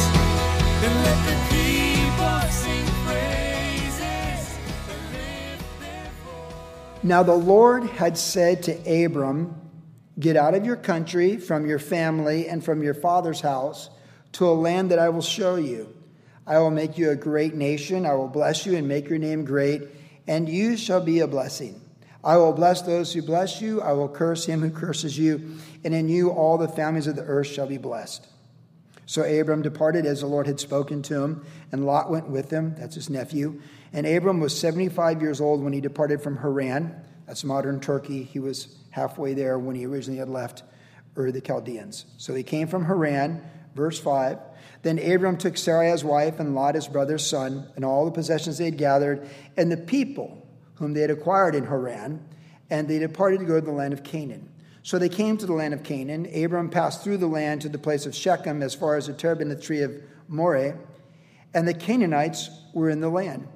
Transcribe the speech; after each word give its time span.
And 0.85 0.95
let 1.03 1.19
the 1.27 1.35
people 1.51 2.39
sing 2.49 2.87
praises. 3.05 4.55
and 4.89 5.03
lift 5.11 5.79
their 5.81 6.07
voice. 6.23 7.03
Now 7.03 7.21
the 7.21 7.35
Lord 7.35 7.83
had 7.83 8.17
said 8.17 8.63
to 8.63 9.03
Abram, 9.05 9.53
Get 10.17 10.37
out 10.37 10.53
of 10.55 10.65
your 10.65 10.77
country, 10.77 11.35
from 11.35 11.65
your 11.67 11.79
family, 11.79 12.47
and 12.47 12.63
from 12.63 12.81
your 12.81 12.93
father's 12.93 13.41
house, 13.41 13.89
to 14.31 14.47
a 14.47 14.55
land 14.55 14.91
that 14.91 14.99
I 14.99 15.09
will 15.09 15.21
show 15.21 15.55
you. 15.57 15.93
I 16.47 16.59
will 16.59 16.71
make 16.71 16.97
you 16.97 17.11
a 17.11 17.15
great 17.15 17.55
nation. 17.55 18.05
I 18.05 18.13
will 18.13 18.27
bless 18.27 18.65
you 18.65 18.75
and 18.75 18.87
make 18.87 19.09
your 19.09 19.19
name 19.19 19.45
great, 19.45 19.83
and 20.27 20.49
you 20.49 20.75
shall 20.77 21.01
be 21.01 21.19
a 21.19 21.27
blessing. 21.27 21.81
I 22.23 22.37
will 22.37 22.53
bless 22.53 22.81
those 22.81 23.13
who 23.13 23.21
bless 23.21 23.61
you. 23.61 23.81
I 23.81 23.93
will 23.93 24.09
curse 24.09 24.45
him 24.45 24.61
who 24.61 24.69
curses 24.69 25.17
you, 25.17 25.57
and 25.83 25.93
in 25.93 26.09
you 26.09 26.29
all 26.29 26.57
the 26.57 26.67
families 26.67 27.07
of 27.07 27.15
the 27.15 27.23
earth 27.23 27.47
shall 27.47 27.67
be 27.67 27.77
blessed. 27.77 28.27
So 29.05 29.23
Abram 29.23 29.61
departed 29.61 30.05
as 30.05 30.21
the 30.21 30.27
Lord 30.27 30.47
had 30.47 30.59
spoken 30.59 31.01
to 31.03 31.23
him, 31.23 31.45
and 31.71 31.85
Lot 31.85 32.09
went 32.09 32.29
with 32.29 32.49
him. 32.49 32.75
That's 32.77 32.95
his 32.95 33.09
nephew. 33.09 33.61
And 33.91 34.05
Abram 34.05 34.39
was 34.39 34.57
75 34.57 35.21
years 35.21 35.41
old 35.41 35.63
when 35.63 35.73
he 35.73 35.81
departed 35.81 36.21
from 36.21 36.37
Haran. 36.37 36.95
That's 37.25 37.43
modern 37.43 37.79
Turkey. 37.81 38.23
He 38.23 38.39
was 38.39 38.77
halfway 38.91 39.33
there 39.33 39.59
when 39.59 39.75
he 39.75 39.85
originally 39.85 40.19
had 40.19 40.29
left 40.29 40.63
Ur 41.17 41.31
the 41.31 41.41
Chaldeans. 41.41 42.05
So 42.17 42.33
he 42.33 42.43
came 42.43 42.67
from 42.67 42.85
Haran, 42.85 43.41
verse 43.75 43.99
5. 43.99 44.37
Then 44.83 44.97
Abram 44.97 45.37
took 45.37 45.57
Sarai 45.57 45.91
his 45.91 46.03
wife 46.03 46.39
and 46.39 46.55
Lot 46.55 46.75
his 46.75 46.87
brother's 46.87 47.25
son, 47.25 47.67
and 47.75 47.85
all 47.85 48.05
the 48.05 48.11
possessions 48.11 48.57
they 48.57 48.65
had 48.65 48.77
gathered, 48.77 49.29
and 49.55 49.71
the 49.71 49.77
people 49.77 50.47
whom 50.75 50.93
they 50.93 51.01
had 51.01 51.11
acquired 51.11 51.53
in 51.53 51.65
Haran, 51.65 52.25
and 52.69 52.87
they 52.87 52.99
departed 52.99 53.39
to 53.39 53.45
go 53.45 53.59
to 53.59 53.65
the 53.65 53.71
land 53.71 53.93
of 53.93 54.03
Canaan. 54.03 54.49
So 54.83 54.97
they 54.97 55.09
came 55.09 55.37
to 55.37 55.45
the 55.45 55.53
land 55.53 55.73
of 55.73 55.83
Canaan. 55.83 56.27
Abram 56.33 56.69
passed 56.69 57.03
through 57.03 57.17
the 57.17 57.27
land 57.27 57.61
to 57.61 57.69
the 57.69 57.77
place 57.77 58.07
of 58.07 58.15
Shechem 58.15 58.63
as 58.63 58.73
far 58.73 58.95
as 58.97 59.07
the 59.07 59.13
terebinth 59.13 59.61
tree 59.61 59.81
of 59.81 60.01
Moreh, 60.27 60.75
and 61.53 61.67
the 61.67 61.73
Canaanites 61.73 62.49
were 62.73 62.89
in 62.89 63.01
the 63.01 63.09
land. 63.09 63.47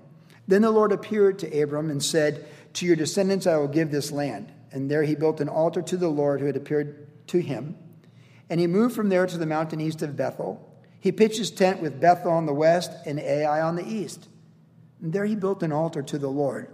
Then 0.48 0.62
the 0.62 0.72
Lord 0.72 0.92
appeared 0.92 1.40
to 1.40 1.62
Abram 1.62 1.90
and 1.90 2.04
said, 2.04 2.46
To 2.74 2.86
your 2.86 2.96
descendants 2.96 3.48
I 3.48 3.58
will 3.58 3.68
give 3.68 3.90
this 3.90 4.12
land. 4.12 4.52
And 4.72 4.92
there 4.92 5.04
he 5.04 5.16
built 5.16 5.42
an 5.42 5.50
altar 5.50 5.82
to 5.82 5.98
the 5.98 6.10
Lord 6.10 6.42
who 6.42 6.46
had 6.46 6.58
appeared 6.58 7.08
to 7.28 7.40
him. 7.40 7.78
And 8.50 8.60
he 8.60 8.68
moved 8.68 8.96
from 8.96 9.10
there 9.10 9.26
to 9.26 9.38
the 9.38 9.46
mountain 9.46 9.82
east 9.82 10.02
of 10.02 10.16
Bethel. 10.16 10.75
He 11.06 11.12
pitched 11.12 11.38
his 11.38 11.52
tent 11.52 11.84
with 11.84 12.02
Bethel 12.02 12.32
on 12.32 12.48
the 12.48 12.54
west 12.54 12.92
and 13.06 13.20
Ai 13.20 13.62
on 13.62 13.76
the 13.76 13.88
east. 13.88 14.28
And 15.00 15.14
there 15.14 15.24
he 15.26 15.36
built 15.36 15.62
an 15.62 15.72
altar 15.72 16.02
to 16.02 16.18
the 16.18 16.32
Lord 16.32 16.68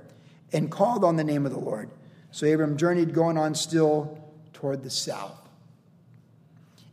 and 0.53 0.71
called 0.71 1.03
on 1.03 1.17
the 1.17 1.23
name 1.25 1.45
of 1.45 1.51
the 1.51 1.59
Lord. 1.59 1.89
So 2.31 2.47
Abram 2.47 2.77
journeyed 2.77 3.13
going 3.13 3.37
on 3.37 3.55
still 3.55 4.17
toward 4.53 4.83
the 4.83 4.89
south. 4.89 5.37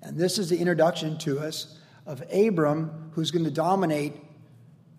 And 0.02 0.18
this 0.18 0.36
is 0.36 0.48
the 0.48 0.58
introduction 0.58 1.16
to 1.18 1.38
us 1.38 1.78
of 2.06 2.24
Abram, 2.34 3.12
who's 3.14 3.30
going 3.30 3.44
to 3.44 3.52
dominate 3.52 4.14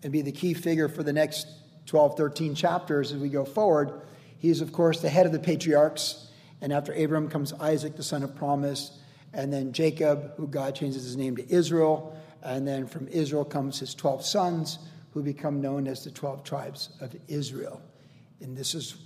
and 0.02 0.10
be 0.10 0.22
the 0.22 0.32
key 0.32 0.54
figure 0.54 0.88
for 0.88 1.02
the 1.02 1.12
next 1.12 1.46
12, 1.84 2.16
13 2.16 2.54
chapters 2.54 3.12
as 3.12 3.18
we 3.18 3.28
go 3.28 3.44
forward. 3.44 4.00
He 4.38 4.48
is, 4.48 4.62
of 4.62 4.72
course, 4.72 5.02
the 5.02 5.10
head 5.10 5.26
of 5.26 5.32
the 5.32 5.40
patriarchs. 5.40 6.30
And 6.62 6.72
after 6.72 6.94
Abram 6.94 7.28
comes 7.28 7.52
Isaac, 7.52 7.96
the 7.96 8.02
son 8.02 8.22
of 8.22 8.34
promise, 8.34 8.98
and 9.34 9.52
then 9.52 9.74
Jacob, 9.74 10.36
who 10.38 10.48
God 10.48 10.74
changes 10.74 11.04
his 11.04 11.18
name 11.18 11.36
to 11.36 11.46
Israel. 11.52 12.16
And 12.42 12.66
then 12.66 12.86
from 12.86 13.08
Israel 13.08 13.44
comes 13.44 13.78
his 13.80 13.94
12 13.94 14.24
sons, 14.24 14.78
who 15.12 15.22
become 15.22 15.60
known 15.60 15.86
as 15.86 16.04
the 16.04 16.10
12 16.10 16.44
tribes 16.44 16.90
of 17.00 17.14
Israel. 17.28 17.82
And 18.40 18.56
this 18.56 18.74
is 18.74 18.96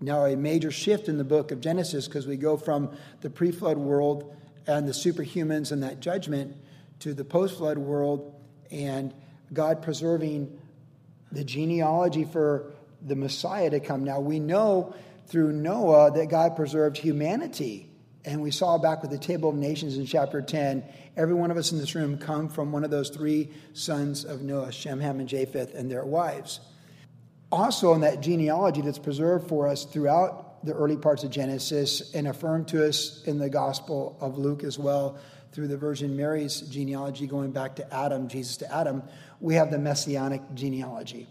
now 0.00 0.26
a 0.26 0.36
major 0.36 0.70
shift 0.70 1.08
in 1.08 1.16
the 1.16 1.24
book 1.24 1.50
of 1.50 1.60
Genesis 1.60 2.06
because 2.06 2.26
we 2.26 2.36
go 2.36 2.56
from 2.56 2.94
the 3.22 3.30
pre 3.30 3.50
flood 3.50 3.78
world 3.78 4.36
and 4.66 4.86
the 4.86 4.92
superhumans 4.92 5.72
and 5.72 5.82
that 5.82 6.00
judgment 6.00 6.56
to 7.00 7.14
the 7.14 7.24
post 7.24 7.56
flood 7.56 7.78
world 7.78 8.34
and 8.70 9.14
God 9.52 9.82
preserving 9.82 10.58
the 11.32 11.44
genealogy 11.44 12.24
for 12.24 12.72
the 13.02 13.16
Messiah 13.16 13.70
to 13.70 13.80
come. 13.80 14.04
Now, 14.04 14.20
we 14.20 14.38
know 14.38 14.94
through 15.26 15.52
Noah 15.52 16.12
that 16.12 16.26
God 16.26 16.56
preserved 16.56 16.96
humanity. 16.98 17.88
And 18.26 18.42
we 18.42 18.50
saw 18.50 18.76
back 18.76 19.02
with 19.02 19.12
the 19.12 19.18
Table 19.18 19.50
of 19.50 19.54
Nations 19.54 19.96
in 19.96 20.04
chapter 20.04 20.42
10, 20.42 20.84
every 21.16 21.34
one 21.34 21.52
of 21.52 21.56
us 21.56 21.70
in 21.70 21.78
this 21.78 21.94
room 21.94 22.18
come 22.18 22.48
from 22.48 22.72
one 22.72 22.82
of 22.82 22.90
those 22.90 23.08
three 23.08 23.50
sons 23.72 24.24
of 24.24 24.42
Noah, 24.42 24.72
Shem, 24.72 24.98
Ham, 24.98 25.20
and 25.20 25.28
Japheth, 25.28 25.76
and 25.76 25.88
their 25.88 26.04
wives. 26.04 26.58
Also, 27.52 27.94
in 27.94 28.00
that 28.00 28.20
genealogy 28.20 28.80
that's 28.80 28.98
preserved 28.98 29.48
for 29.48 29.68
us 29.68 29.84
throughout 29.84 30.64
the 30.66 30.74
early 30.74 30.96
parts 30.96 31.22
of 31.22 31.30
Genesis 31.30 32.12
and 32.14 32.26
affirmed 32.26 32.66
to 32.66 32.84
us 32.84 33.22
in 33.26 33.38
the 33.38 33.48
Gospel 33.48 34.18
of 34.20 34.38
Luke 34.38 34.64
as 34.64 34.76
well, 34.76 35.18
through 35.52 35.68
the 35.68 35.76
Virgin 35.76 36.16
Mary's 36.16 36.62
genealogy 36.62 37.28
going 37.28 37.52
back 37.52 37.76
to 37.76 37.94
Adam, 37.94 38.26
Jesus 38.26 38.56
to 38.56 38.74
Adam, 38.74 39.04
we 39.40 39.54
have 39.54 39.70
the 39.70 39.78
messianic 39.78 40.42
genealogy. 40.54 41.28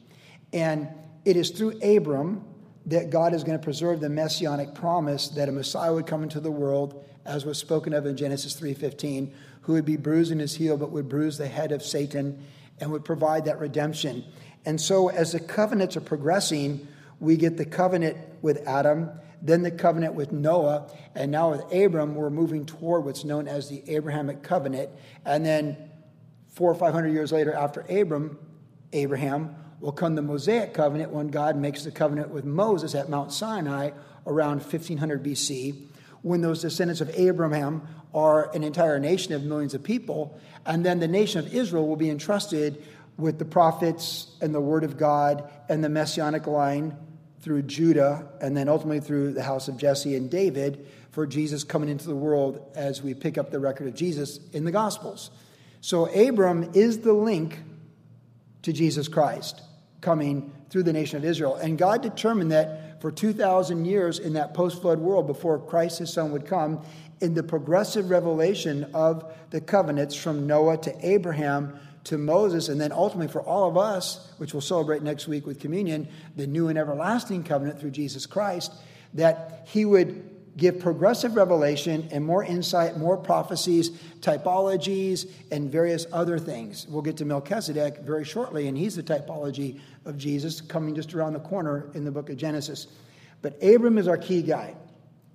And 0.54 0.88
it 1.26 1.36
is 1.36 1.52
through 1.52 1.78
Abram 1.84 2.46
that 2.88 3.09
God 3.09 3.34
is 3.34 3.44
going 3.44 3.57
to 3.57 3.63
preserve 3.63 4.00
the 4.00 4.09
messianic 4.09 4.75
promise 4.75 5.29
that 5.29 5.50
a 5.50 5.51
Messiah 5.51 5.94
would 5.94 6.06
come 6.06 6.23
into 6.23 6.40
the 6.40 6.51
world, 6.51 7.03
as 7.25 7.46
was 7.46 7.57
spoken 7.57 7.94
of 7.94 8.06
in 8.06 8.16
Genesis 8.16 8.53
3:15, 8.59 9.34
who 9.62 9.73
would 9.73 9.85
be 9.85 9.97
bruising 9.97 10.40
his 10.40 10.56
heel, 10.56 10.78
but 10.78 10.91
would 10.91 11.09
bruise 11.09 11.38
the 11.38 11.47
head 11.47 11.72
of 11.72 11.81
Satan 11.81 12.40
and 12.79 12.91
would 12.91 13.03
provide 13.03 13.46
that 13.46 13.59
redemption. 13.59 14.23
And 14.66 14.79
so, 14.79 15.09
as 15.09 15.31
the 15.31 15.40
covenants 15.40 15.97
are 15.97 16.01
progressing, 16.01 16.88
we 17.19 17.38
get 17.38 17.57
the 17.57 17.66
covenant 17.66 18.18
with 18.41 18.68
Adam, 18.68 19.09
then 19.41 19.63
the 19.63 19.72
covenant 19.72 20.13
with 20.13 20.31
Noah, 20.31 20.88
and 21.16 21.31
now 21.31 21.52
with 21.52 21.73
Abram, 21.73 22.16
we're 22.16 22.29
moving 22.29 22.66
toward 22.66 23.06
what's 23.06 23.23
known 23.23 23.47
as 23.47 23.69
the 23.69 23.84
Abrahamic 23.90 24.44
covenant. 24.44 24.90
And 25.25 25.46
then, 25.46 25.90
four 26.50 26.72
or 26.72 26.75
five 26.75 26.94
hundred 26.94 27.13
years 27.13 27.31
later, 27.31 27.53
after 27.53 27.81
Abram, 27.90 28.38
Abraham, 28.94 29.56
will 29.80 29.91
come 29.91 30.16
the 30.16 30.22
Mosaic 30.22 30.74
covenant 30.74 31.12
when 31.12 31.28
God 31.28 31.56
makes 31.56 31.84
the 31.84 31.91
covenant 31.91 32.30
with 32.30 32.46
Moses 32.46 32.96
at 32.96 33.09
Mount 33.09 33.31
Sinai 33.31 33.91
around 34.25 34.58
1500 34.58 35.24
BC, 35.24 35.88
when 36.22 36.41
those 36.41 36.62
descendants 36.62 37.02
of 37.02 37.12
Abraham 37.13 37.88
are 38.14 38.53
an 38.56 38.64
entire 38.64 39.00
nation 39.00 39.34
of 39.34 39.44
millions 39.44 39.74
of 39.74 39.84
people, 39.84 40.40
and 40.66 40.85
then 40.85 41.00
the 41.00 41.08
nation 41.08 41.46
of 41.46 41.53
Israel 41.53 41.88
will 41.88 41.96
be 41.96 42.09
entrusted 42.09 42.81
with 43.18 43.38
the 43.38 43.46
prophets 43.46 44.35
and 44.41 44.53
the 44.53 44.62
word 44.62 44.84
of 44.84 44.97
God 44.97 45.50
and 45.69 45.84
the 45.84 45.90
messianic 45.90 46.47
line 46.47 46.96
through 47.41 47.62
Judah, 47.62 48.28
and 48.41 48.58
then 48.58 48.68
ultimately 48.68 49.00
through 49.00 49.34
the 49.34 49.44
house 49.44 49.68
of 49.68 49.78
Jesse 49.78 50.16
and 50.16 50.31
David 50.31 50.88
for 51.12 51.28
Jesus 51.28 51.64
coming 51.64 51.90
into 51.90 52.08
the 52.08 52.16
world 52.16 52.72
as 52.75 53.03
we 53.03 53.14
pick 53.14 53.38
up 53.38 53.52
the 53.52 53.59
record 53.59 53.88
of 53.88 53.94
Jesus 53.94 54.40
in 54.52 54.66
the 54.66 54.72
Gospels. 54.72 55.29
So 55.79 56.08
Abram 56.08 56.72
is 56.73 57.00
the 57.00 57.14
link 57.14 57.59
to 58.66 58.73
Jesus 58.73 59.08
Christ 59.08 59.62
coming 60.02 60.52
through 60.70 60.84
the 60.84 60.94
nation 60.94 61.17
of 61.17 61.23
Israel. 61.23 61.56
And 61.56 61.78
God 61.78 62.02
determined 62.02 62.52
that 62.52 63.00
for 63.00 63.12
2,000 63.12 63.85
years 63.85 64.17
in 64.17 64.34
that 64.34 64.56
post 64.56 64.82
flood 64.82 65.00
world, 65.00 65.28
before 65.28 65.59
Christ, 65.59 66.00
his 66.00 66.12
son, 66.12 66.32
would 66.32 66.47
come, 66.47 66.82
in 67.22 67.35
the 67.35 67.44
progressive 67.44 68.09
revelation 68.09 68.90
of 68.94 69.32
the 69.52 69.62
covenants 69.62 70.16
from 70.16 70.47
Noah 70.47 70.78
to 70.79 70.94
Abraham 71.08 71.79
to 72.06 72.17
Moses, 72.17 72.67
and 72.70 72.82
then 72.82 72.91
ultimately 72.91 73.32
for 73.32 73.41
all 73.41 73.70
of 73.70 73.78
us, 73.78 74.32
which 74.38 74.53
we'll 74.53 74.62
celebrate 74.62 75.02
next 75.02 75.28
week 75.28 75.46
with 75.46 75.59
communion, 75.59 76.08
the 76.35 76.47
new 76.47 76.67
and 76.67 76.78
everlasting 76.78 77.44
covenant 77.44 77.79
through 77.79 77.91
Jesus 77.91 78.26
Christ, 78.26 78.73
that 79.14 79.67
he 79.67 79.85
would 79.85 80.34
give 80.57 80.79
progressive 80.79 81.35
revelation 81.35 82.07
and 82.11 82.23
more 82.23 82.43
insight, 82.43 82.97
more 82.97 83.17
prophecies, 83.17 83.90
typologies, 84.22 85.29
and 85.52 85.69
various 85.69 86.05
other 86.13 86.40
things. 86.40 86.87
We'll 86.87 87.02
get 87.02 87.17
to 87.17 87.25
Melchizedek 87.25 87.99
very 87.99 88.23
shortly, 88.23 88.67
and 88.67 88.78
he's 88.78 88.96
the 88.96 89.03
typology 89.03 89.79
of 90.05 90.17
Jesus 90.17 90.61
coming 90.61 90.96
just 90.96 91.13
around 91.13 91.34
the 91.34 91.40
corner 91.40 91.90
in 91.93 92.05
the 92.05 92.11
book 92.11 92.29
of 92.29 92.37
Genesis. 92.37 92.87
But 93.41 93.61
Abram 93.61 93.97
is 93.97 94.07
our 94.07 94.17
key 94.17 94.41
guy 94.41 94.75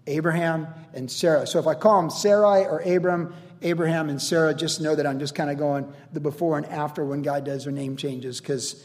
Abraham 0.07 0.67
and 0.95 1.11
Sarah. 1.11 1.47
So 1.47 1.59
if 1.59 1.67
I 1.67 1.75
call 1.75 2.01
him 2.01 2.11
Sarai 2.11 2.65
or 2.65 2.81
Abram, 2.81 3.35
Abraham 3.63 4.09
and 4.09 4.21
Sarah, 4.21 4.55
just 4.55 4.81
know 4.81 4.95
that 4.95 5.07
I'm 5.07 5.19
just 5.19 5.35
kind 5.35 5.51
of 5.51 5.59
going 5.59 5.93
the 6.13 6.21
before 6.21 6.57
and 6.57 6.67
after 6.67 7.05
when 7.05 7.23
God 7.23 7.45
does 7.45 7.65
their 7.65 7.73
name 7.73 7.97
changes 7.97 8.41
because 8.41 8.85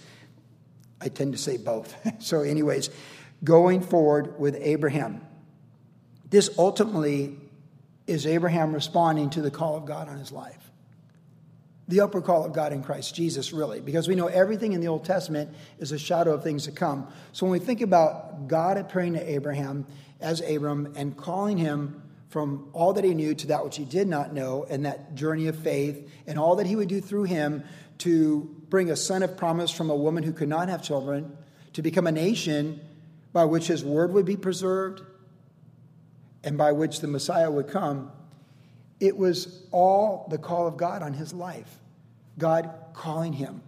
I 1.00 1.08
tend 1.08 1.32
to 1.32 1.40
say 1.40 1.58
both. 1.58 1.96
so, 2.20 2.42
anyways, 2.42 2.90
going 3.44 3.82
forward 3.82 4.38
with 4.40 4.58
Abraham. 4.60 5.22
This 6.30 6.50
ultimately 6.58 7.38
is 8.08 8.26
Abraham 8.26 8.74
responding 8.74 9.30
to 9.32 9.42
the 9.42 9.52
call 9.52 9.76
of 9.76 9.86
God 9.86 10.10
on 10.10 10.18
his 10.18 10.32
life. 10.32 10.60
The 11.88 12.02
upper 12.02 12.20
call 12.20 12.44
of 12.44 12.54
God 12.54 12.74
in 12.74 12.82
Christ 12.82 13.14
Jesus, 13.14 13.54
really, 13.54 13.80
because 13.80 14.08
we 14.08 14.16
know 14.16 14.26
everything 14.28 14.74
in 14.74 14.82
the 14.82 14.88
Old 14.88 15.06
Testament 15.06 15.56
is 15.78 15.92
a 15.92 16.00
shadow 16.00 16.34
of 16.34 16.44
things 16.44 16.64
to 16.66 16.72
come. 16.72 17.08
So 17.32 17.46
when 17.46 17.52
we 17.52 17.60
think 17.60 17.82
about 17.82 18.48
God 18.48 18.78
appearing 18.78 19.14
to 19.14 19.32
Abraham 19.32 19.86
as 20.20 20.42
Abram 20.42 20.94
and 20.96 21.16
calling 21.16 21.58
him 21.58 22.02
from 22.30 22.70
all 22.74 22.94
that 22.94 23.04
he 23.04 23.14
knew 23.14 23.36
to 23.36 23.48
that 23.48 23.64
which 23.64 23.78
he 23.78 23.86
did 23.86 24.08
not 24.08 24.34
know, 24.34 24.66
and 24.70 24.86
that 24.86 25.16
journey 25.16 25.48
of 25.48 25.58
faith, 25.58 26.10
and 26.26 26.40
all 26.40 26.56
that 26.58 26.66
he 26.66 26.76
would 26.76 26.90
do 26.90 27.00
through 27.00 27.24
him 27.24 27.64
to 28.00 28.54
bring 28.70 28.90
a 28.90 28.96
son 28.96 29.24
of 29.24 29.38
promise 29.38 29.72
from 29.72 29.90
a 29.90 29.96
woman 29.96 30.24
who 30.24 30.34
could 30.34 30.50
not 30.50 30.68
have 30.68 30.82
children, 30.82 31.38
to 31.74 31.82
become 31.82 32.08
a 32.08 32.12
nation 32.12 32.82
by 33.32 33.46
which 33.46 33.68
his 33.68 33.86
word 33.86 34.12
would 34.12 34.26
be 34.26 34.36
preserved, 34.36 35.02
and 36.46 36.58
by 36.58 36.72
which 36.72 37.02
the 37.02 37.08
Messiah 37.08 37.50
would 37.50 37.68
come, 37.68 38.12
it 39.00 39.18
was 39.18 39.64
all 39.72 40.28
the 40.30 40.38
call 40.38 40.68
of 40.68 40.78
God 40.78 41.02
on 41.02 41.14
his 41.14 41.34
life, 41.34 41.80
God 42.38 42.70
calling 42.94 43.34
him. 43.34 43.62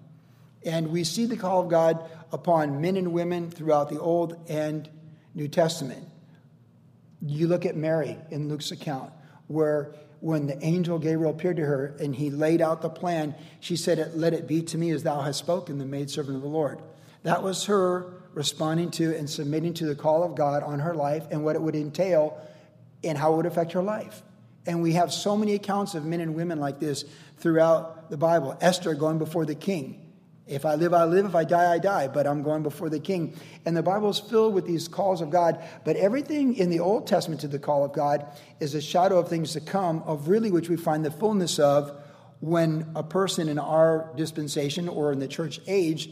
And 0.63 0.91
we 0.91 1.03
see 1.03 1.25
the 1.25 1.35
call 1.35 1.61
of 1.63 1.69
God 1.69 2.09
upon 2.31 2.79
men 2.79 2.95
and 2.95 3.11
women 3.11 3.49
throughout 3.49 3.89
the 3.89 3.99
Old 3.99 4.37
and 4.47 4.87
New 5.33 5.47
Testament. 5.47 6.07
You 7.21 7.47
look 7.47 7.65
at 7.65 7.75
Mary 7.75 8.17
in 8.29 8.47
Luke's 8.47 8.71
account, 8.71 9.11
where 9.47 9.93
when 10.19 10.45
the 10.47 10.63
angel 10.63 10.99
Gabriel 10.99 11.31
appeared 11.31 11.57
to 11.57 11.65
her 11.65 11.95
and 11.99 12.15
he 12.15 12.29
laid 12.29 12.61
out 12.61 12.81
the 12.81 12.89
plan, 12.89 13.33
she 13.59 13.75
said, 13.75 14.11
Let 14.15 14.33
it 14.33 14.47
be 14.47 14.61
to 14.63 14.77
me 14.77 14.91
as 14.91 15.03
thou 15.03 15.21
hast 15.21 15.39
spoken, 15.39 15.79
the 15.79 15.85
maidservant 15.85 16.35
of 16.35 16.41
the 16.43 16.47
Lord. 16.47 16.81
That 17.23 17.41
was 17.41 17.65
her 17.65 18.13
responding 18.33 18.91
to 18.91 19.15
and 19.15 19.27
submitting 19.27 19.73
to 19.75 19.87
the 19.87 19.95
call 19.95 20.23
of 20.23 20.35
God 20.35 20.61
on 20.61 20.79
her 20.79 20.93
life 20.93 21.25
and 21.31 21.43
what 21.43 21.55
it 21.55 21.61
would 21.61 21.75
entail 21.75 22.39
and 23.03 23.17
how 23.17 23.33
it 23.33 23.37
would 23.37 23.45
affect 23.45 23.73
your 23.73 23.83
life. 23.83 24.23
And 24.65 24.81
we 24.81 24.93
have 24.93 25.13
so 25.13 25.37
many 25.37 25.53
accounts 25.53 25.95
of 25.95 26.05
men 26.05 26.19
and 26.19 26.35
women 26.35 26.59
like 26.59 26.79
this 26.79 27.05
throughout 27.37 28.09
the 28.09 28.17
Bible. 28.17 28.57
Esther 28.59 28.93
going 28.95 29.17
before 29.17 29.45
the 29.45 29.55
king. 29.55 30.03
If 30.45 30.65
I 30.65 30.75
live, 30.75 30.93
I 30.93 31.03
live. 31.05 31.25
If 31.25 31.35
I 31.35 31.43
die, 31.43 31.73
I 31.73 31.77
die. 31.77 32.07
But 32.07 32.25
I'm 32.25 32.41
going 32.41 32.63
before 32.63 32.89
the 32.89 32.99
king. 32.99 33.35
And 33.65 33.75
the 33.75 33.83
Bible 33.83 34.09
is 34.09 34.19
filled 34.19 34.53
with 34.53 34.65
these 34.65 34.87
calls 34.87 35.21
of 35.21 35.29
God. 35.29 35.61
But 35.83 35.97
everything 35.97 36.55
in 36.55 36.69
the 36.69 36.79
Old 36.79 37.07
Testament 37.07 37.41
to 37.41 37.47
the 37.47 37.59
call 37.59 37.83
of 37.83 37.93
God 37.93 38.25
is 38.59 38.73
a 38.75 38.81
shadow 38.81 39.19
of 39.19 39.27
things 39.27 39.53
to 39.53 39.61
come, 39.61 40.03
of 40.03 40.29
really 40.29 40.51
which 40.51 40.69
we 40.69 40.77
find 40.77 41.03
the 41.03 41.11
fullness 41.11 41.59
of 41.59 41.91
when 42.39 42.91
a 42.95 43.03
person 43.03 43.49
in 43.49 43.59
our 43.59 44.11
dispensation 44.15 44.87
or 44.87 45.11
in 45.11 45.19
the 45.19 45.27
church 45.27 45.59
age, 45.67 46.09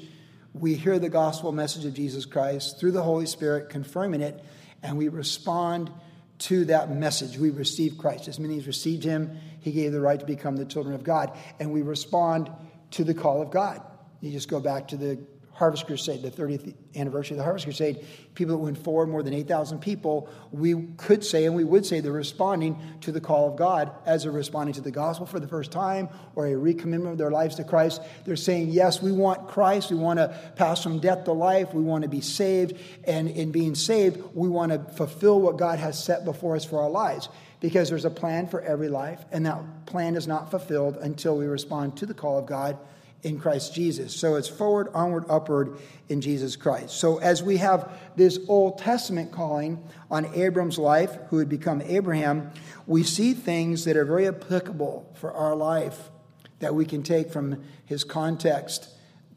we 0.53 0.75
hear 0.75 0.97
the 0.97 1.09
gospel 1.09 1.51
message 1.51 1.85
of 1.85 1.93
Jesus 1.93 2.25
Christ 2.25 2.79
through 2.79 2.91
the 2.91 3.03
Holy 3.03 3.25
Spirit, 3.25 3.69
confirming 3.69 4.21
it, 4.21 4.43
and 4.81 4.97
we 4.97 5.07
respond 5.07 5.91
to 6.37 6.65
that 6.65 6.91
message. 6.91 7.37
We 7.37 7.49
receive 7.49 7.97
Christ. 7.97 8.27
As 8.27 8.39
many 8.39 8.57
as 8.57 8.67
received 8.67 9.03
him, 9.03 9.37
he 9.59 9.71
gave 9.71 9.91
the 9.91 10.01
right 10.01 10.19
to 10.19 10.25
become 10.25 10.57
the 10.57 10.65
children 10.65 10.95
of 10.95 11.03
God. 11.03 11.37
And 11.59 11.71
we 11.71 11.81
respond 11.81 12.51
to 12.91 13.03
the 13.03 13.13
call 13.13 13.41
of 13.41 13.51
God. 13.51 13.81
You 14.21 14.31
just 14.31 14.49
go 14.49 14.59
back 14.59 14.89
to 14.89 14.97
the 14.97 15.19
Harvest 15.55 15.87
Crusade, 15.87 16.21
the 16.21 16.29
30th 16.29 16.75
anniversary 16.97 17.35
of 17.35 17.37
the 17.37 17.43
Harvest 17.45 17.65
Crusade, 17.65 18.05
people 18.33 18.57
that 18.57 18.61
went 18.61 18.77
forward, 18.77 19.07
more 19.07 19.23
than 19.23 19.33
8,000 19.33 19.79
people, 19.79 20.27
we 20.51 20.75
could 20.97 21.23
say 21.23 21.45
and 21.45 21.55
we 21.55 21.63
would 21.63 21.85
say 21.85 22.01
they're 22.01 22.11
responding 22.11 22.77
to 23.01 23.13
the 23.13 23.21
call 23.21 23.47
of 23.47 23.55
God 23.55 23.89
as 24.05 24.23
they're 24.23 24.33
responding 24.33 24.73
to 24.73 24.81
the 24.81 24.91
gospel 24.91 25.25
for 25.25 25.39
the 25.39 25.47
first 25.47 25.71
time 25.71 26.09
or 26.35 26.45
a 26.45 26.51
recommitment 26.51 27.13
of 27.13 27.17
their 27.17 27.31
lives 27.31 27.55
to 27.55 27.63
Christ. 27.63 28.01
They're 28.25 28.35
saying, 28.35 28.71
Yes, 28.71 29.01
we 29.01 29.13
want 29.13 29.47
Christ. 29.47 29.91
We 29.91 29.97
want 29.97 30.19
to 30.19 30.37
pass 30.57 30.83
from 30.83 30.99
death 30.99 31.23
to 31.23 31.31
life. 31.31 31.73
We 31.73 31.83
want 31.83 32.03
to 32.03 32.09
be 32.09 32.21
saved. 32.21 32.77
And 33.05 33.29
in 33.29 33.53
being 33.53 33.75
saved, 33.75 34.21
we 34.33 34.49
want 34.49 34.73
to 34.73 34.79
fulfill 34.95 35.39
what 35.39 35.55
God 35.55 35.79
has 35.79 36.03
set 36.03 36.25
before 36.25 36.57
us 36.57 36.65
for 36.65 36.81
our 36.81 36.89
lives 36.89 37.29
because 37.61 37.89
there's 37.89 38.03
a 38.03 38.09
plan 38.09 38.47
for 38.47 38.61
every 38.61 38.89
life, 38.89 39.23
and 39.31 39.45
that 39.45 39.85
plan 39.85 40.15
is 40.15 40.27
not 40.27 40.51
fulfilled 40.51 40.97
until 40.97 41.37
we 41.37 41.45
respond 41.45 41.97
to 41.97 42.05
the 42.05 42.13
call 42.13 42.37
of 42.37 42.45
God 42.45 42.77
in 43.25 43.39
Christ 43.39 43.73
Jesus. 43.73 44.15
So 44.15 44.35
it's 44.35 44.47
forward, 44.47 44.87
onward, 44.93 45.25
upward 45.27 45.79
in 46.09 46.21
Jesus 46.21 46.55
Christ. 46.55 46.91
So 46.91 47.17
as 47.17 47.41
we 47.41 47.57
have 47.57 47.91
this 48.15 48.37
Old 48.47 48.77
Testament 48.77 49.31
calling 49.31 49.83
on 50.11 50.31
Abram's 50.35 50.77
life, 50.77 51.17
who 51.29 51.37
would 51.37 51.49
become 51.49 51.81
Abraham, 51.81 52.51
we 52.85 53.01
see 53.01 53.33
things 53.33 53.83
that 53.85 53.97
are 53.97 54.05
very 54.05 54.27
applicable 54.27 55.11
for 55.15 55.33
our 55.33 55.55
life 55.55 56.11
that 56.59 56.75
we 56.75 56.85
can 56.85 57.01
take 57.01 57.31
from 57.31 57.63
his 57.85 58.03
context 58.03 58.89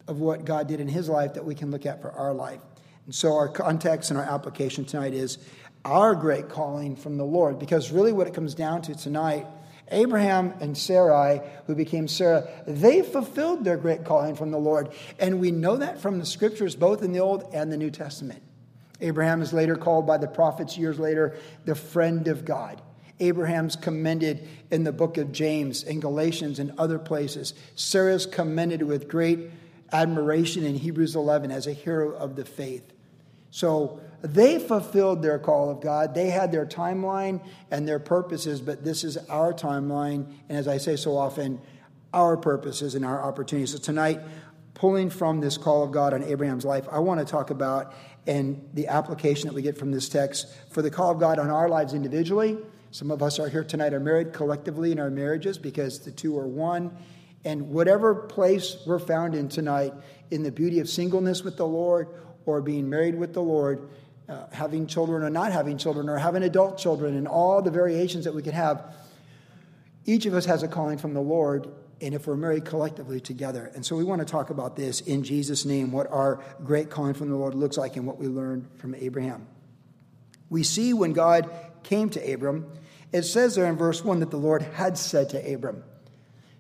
of 0.07 0.21
what 0.21 0.45
God 0.45 0.69
did 0.69 0.81
in 0.81 0.89
his 0.89 1.09
life 1.09 1.33
that 1.33 1.45
we 1.47 1.55
can 1.55 1.71
look 1.71 1.87
at 1.87 2.03
for 2.03 2.11
our 2.13 2.35
life. 2.35 2.61
And 3.07 3.15
so 3.15 3.35
our 3.37 3.49
context 3.49 4.11
and 4.11 4.21
our 4.21 4.27
application 4.27 4.85
tonight 4.85 5.15
is 5.15 5.39
our 5.87 6.15
great 6.15 6.51
calling 6.51 6.95
from 6.95 7.17
the 7.17 7.25
Lord, 7.25 7.59
because 7.59 7.91
really 7.91 8.13
what 8.13 8.27
it 8.27 8.35
comes 8.35 8.55
down 8.55 8.83
to 8.83 8.95
tonight 8.95 9.47
Abraham 9.91 10.55
and 10.61 10.77
Sarai, 10.77 11.41
who 11.67 11.75
became 11.75 12.09
Sarah, 12.09 12.49
they 12.67 13.03
fulfilled 13.03 13.65
their 13.65 13.77
great 13.77 14.05
calling 14.05 14.35
from 14.35 14.51
the 14.51 14.59
Lord. 14.59 14.91
And 15.19 15.41
we 15.41 15.51
know 15.51 15.77
that 15.77 16.01
from 16.01 16.19
the 16.19 16.27
scriptures, 16.27 16.77
both 16.77 17.03
in 17.03 17.13
the 17.13 17.21
Old 17.21 17.51
and 17.55 17.73
the 17.73 17.77
New 17.77 17.91
Testament. 17.91 18.43
Abraham 19.01 19.43
is 19.43 19.53
later 19.53 19.77
called 19.77 20.07
by 20.07 20.19
the 20.19 20.27
prophets 20.27 20.77
years 20.77 20.99
later 20.99 21.37
the 21.65 21.75
friend 21.75 22.29
of 22.29 22.45
God. 22.45 22.83
Abraham's 23.21 23.77
commended 23.77 24.47
in 24.71 24.85
the 24.85 24.93
book 24.93 25.17
of 25.17 25.33
James 25.33 25.83
and 25.83 26.01
Galatians 26.01 26.59
and 26.59 26.73
other 26.79 26.99
places. 26.99 27.55
Sarah's 27.75 28.27
commended 28.27 28.83
with 28.83 29.09
great 29.09 29.51
admiration 29.93 30.65
in 30.65 30.77
Hebrews 30.77 31.17
11 31.17 31.51
as 31.51 31.67
a 31.67 31.73
hero 31.73 32.15
of 32.15 32.37
the 32.37 32.45
faith. 32.45 32.93
So 33.51 34.01
they 34.23 34.59
fulfilled 34.59 35.23
their 35.23 35.39
call 35.39 35.71
of 35.71 35.81
God. 35.81 36.15
They 36.15 36.31
had 36.31 36.53
their 36.53 36.67
timeline 36.67 37.45
and 37.71 37.87
their 37.87 37.99
purposes, 37.99 38.61
but 38.61 38.85
this 38.85 39.05
is 39.05 39.17
our 39.29 39.53
timeline. 39.53 40.27
And 40.49 40.59
as 40.59 40.69
I 40.69 40.79
say 40.79 40.97
so 40.97 41.17
often, 41.17 41.61
our 42.13 42.37
purposes 42.37 42.95
and 42.95 43.05
our 43.05 43.23
opportunities. 43.23 43.73
So 43.73 43.79
tonight, 43.79 44.21
pulling 44.75 45.11
from 45.11 45.41
this 45.41 45.57
call 45.57 45.83
of 45.83 45.93
God 45.93 46.15
on 46.15 46.23
Abraham's 46.23 46.65
life, 46.65 46.87
I 46.91 46.99
want 46.99 47.21
to 47.21 47.27
talk 47.27 47.51
about 47.51 47.95
and 48.27 48.69
the 48.75 48.89
application 48.89 49.49
that 49.49 49.55
we 49.55 49.63
get 49.63 49.79
from 49.79 49.91
this 49.91 50.09
text 50.09 50.47
for 50.71 50.83
the 50.83 50.91
call 50.91 51.11
of 51.11 51.19
God 51.19 51.39
on 51.39 51.49
our 51.49 51.69
lives 51.69 51.95
individually. 51.95 52.59
Some 52.91 53.11
of 53.11 53.23
us 53.23 53.39
are 53.39 53.49
here 53.49 53.65
tonight 53.65 53.95
are 53.95 54.01
married 54.01 54.33
collectively 54.33 54.93
in 54.93 54.99
our 54.99 55.11
marriages 55.11 55.59
because 55.59 56.01
the 56.01 56.11
two 56.11 56.39
are 56.39 56.47
one. 56.47 56.97
And 57.45 57.71
whatever 57.71 58.15
place 58.15 58.77
we're 58.87 58.99
found 58.99 59.35
in 59.35 59.49
tonight, 59.49 59.95
in 60.31 60.43
the 60.43 60.53
beauty 60.53 60.81
of 60.81 60.89
singleness 60.89 61.43
with 61.43 61.57
the 61.57 61.67
Lord 61.67 62.09
or 62.49 62.63
being 62.63 62.89
married 62.89 63.15
with 63.15 63.35
the 63.35 63.43
Lord, 63.43 63.91
uh, 64.27 64.47
having 64.53 64.87
children 64.87 65.23
or 65.23 65.29
not 65.29 65.53
having 65.53 65.77
children, 65.77 66.09
or 66.09 66.17
having 66.17 66.43
adult 66.43 66.79
children, 66.79 67.15
and 67.15 67.29
all 67.29 67.61
the 67.61 67.71
variations 67.71 68.25
that 68.25 68.35
we 68.35 68.41
could 68.41 68.55
have. 68.55 68.95
Each 70.07 70.25
of 70.25 70.33
us 70.33 70.47
has 70.47 70.63
a 70.63 70.69
calling 70.69 70.97
from 70.97 71.13
the 71.13 71.21
Lord, 71.21 71.69
and 72.01 72.15
if 72.15 72.27
we're 72.27 72.37
married 72.37 72.65
collectively 72.65 73.21
together. 73.21 73.71
And 73.75 73.85
so 73.85 73.97
we 73.97 74.05
want 74.05 74.21
to 74.21 74.25
talk 74.25 74.49
about 74.49 74.77
this 74.77 75.03
in 75.03 75.23
Jesus' 75.23 75.67
name, 75.67 75.93
what 75.93 76.11
our 76.11 76.43
great 76.65 76.89
calling 76.89 77.13
from 77.13 77.29
the 77.29 77.37
Lord 77.37 77.55
looks 77.55 77.77
like 77.77 77.97
and 77.97 78.07
what 78.07 78.19
we 78.19 78.29
learned 78.29 78.67
from 78.79 78.95
Abraham. 78.95 79.47
We 80.49 80.63
see 80.63 80.95
when 80.95 81.13
God 81.13 81.51
came 81.83 82.09
to 82.11 82.33
Abram, 82.33 82.67
it 83.13 83.25
says 83.25 83.57
there 83.57 83.67
in 83.67 83.77
verse 83.77 84.03
1 84.03 84.21
that 84.21 84.31
the 84.31 84.39
Lord 84.39 84.63
had 84.63 84.97
said 84.97 85.29
to 85.31 85.55
Abram. 85.55 85.85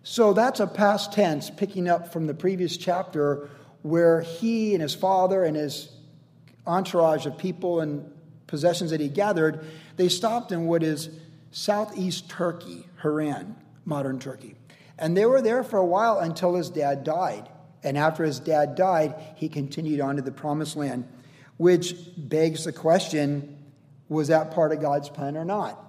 So 0.02 0.34
that's 0.34 0.60
a 0.60 0.66
past 0.66 1.14
tense 1.14 1.48
picking 1.48 1.88
up 1.88 2.12
from 2.12 2.26
the 2.26 2.34
previous 2.34 2.76
chapter 2.76 3.48
where 3.88 4.20
he 4.20 4.74
and 4.74 4.82
his 4.82 4.94
father 4.94 5.44
and 5.44 5.56
his 5.56 5.88
entourage 6.66 7.26
of 7.26 7.38
people 7.38 7.80
and 7.80 8.10
possessions 8.46 8.90
that 8.90 9.00
he 9.00 9.08
gathered, 9.08 9.64
they 9.96 10.08
stopped 10.08 10.52
in 10.52 10.66
what 10.66 10.82
is 10.82 11.10
southeast 11.50 12.28
Turkey, 12.28 12.86
Haran, 13.02 13.56
modern 13.84 14.18
Turkey. 14.18 14.54
And 14.98 15.16
they 15.16 15.26
were 15.26 15.40
there 15.40 15.62
for 15.62 15.78
a 15.78 15.84
while 15.84 16.18
until 16.18 16.54
his 16.54 16.70
dad 16.70 17.04
died. 17.04 17.48
And 17.82 17.96
after 17.96 18.24
his 18.24 18.40
dad 18.40 18.74
died, 18.74 19.14
he 19.36 19.48
continued 19.48 20.00
on 20.00 20.16
to 20.16 20.22
the 20.22 20.32
promised 20.32 20.76
land, 20.76 21.08
which 21.56 21.94
begs 22.16 22.64
the 22.64 22.72
question 22.72 23.56
was 24.08 24.28
that 24.28 24.52
part 24.52 24.72
of 24.72 24.80
God's 24.80 25.08
plan 25.08 25.36
or 25.36 25.44
not? 25.44 25.84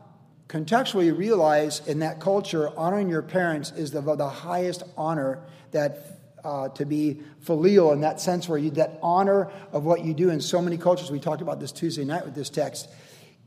Contextually, 0.48 1.06
you 1.06 1.13
realize 1.13 1.82
in 1.88 2.00
that 2.00 2.20
culture, 2.20 2.70
honoring 2.77 3.10
your 3.10 3.22
parents 3.22 3.72
is 3.72 3.91
the, 3.91 4.01
the 4.01 4.29
highest 4.29 4.84
honor 4.98 5.39
that 5.72 6.18
uh, 6.43 6.69
to 6.69 6.86
be 6.86 7.22
filial 7.41 7.91
in 7.93 8.01
that 8.01 8.19
sense, 8.22 8.48
where 8.48 8.58
you 8.58 8.72
that 8.72 9.00
honor 9.01 9.51
of 9.72 9.86
what 9.86 10.03
you 10.03 10.13
do 10.13 10.29
in 10.29 10.41
so 10.41 10.62
many 10.62 10.77
cultures. 10.77 11.12
We 11.12 11.19
talked 11.19 11.41
about 11.41 11.60
this 11.60 11.72
Tuesday 11.72 12.05
night 12.05 12.25
with 12.25 12.36
this 12.36 12.50
text. 12.50 12.89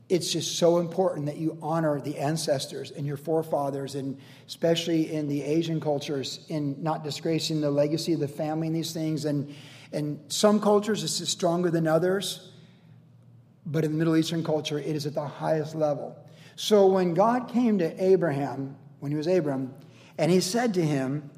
It's 0.09 0.31
just 0.31 0.57
so 0.57 0.79
important 0.79 1.25
that 1.27 1.37
you 1.37 1.57
honor 1.61 1.99
the 2.01 2.17
ancestors 2.17 2.91
and 2.91 3.07
your 3.07 3.17
forefathers, 3.17 3.95
and 3.95 4.19
especially 4.47 5.13
in 5.13 5.27
the 5.27 5.41
Asian 5.41 5.79
cultures, 5.79 6.45
in 6.49 6.81
not 6.83 7.03
disgracing 7.03 7.61
the 7.61 7.71
legacy 7.71 8.13
of 8.13 8.19
the 8.19 8.27
family 8.27 8.67
and 8.67 8.75
these 8.75 8.91
things. 8.91 9.25
And 9.25 9.53
and 9.93 10.19
some 10.27 10.59
cultures 10.59 11.03
it's 11.03 11.29
stronger 11.29 11.69
than 11.69 11.87
others, 11.87 12.51
but 13.65 13.85
in 13.85 13.91
the 13.91 13.97
Middle 13.97 14.17
Eastern 14.17 14.43
culture, 14.43 14.79
it 14.79 14.95
is 14.95 15.05
at 15.05 15.13
the 15.13 15.25
highest 15.25 15.75
level. 15.75 16.17
So 16.55 16.87
when 16.87 17.13
God 17.13 17.47
came 17.47 17.77
to 17.79 18.03
Abraham, 18.03 18.75
when 18.99 19.11
he 19.11 19.17
was 19.17 19.27
Abram, 19.27 19.73
and 20.17 20.31
he 20.31 20.41
said 20.41 20.73
to 20.75 20.81
him, 20.81 21.29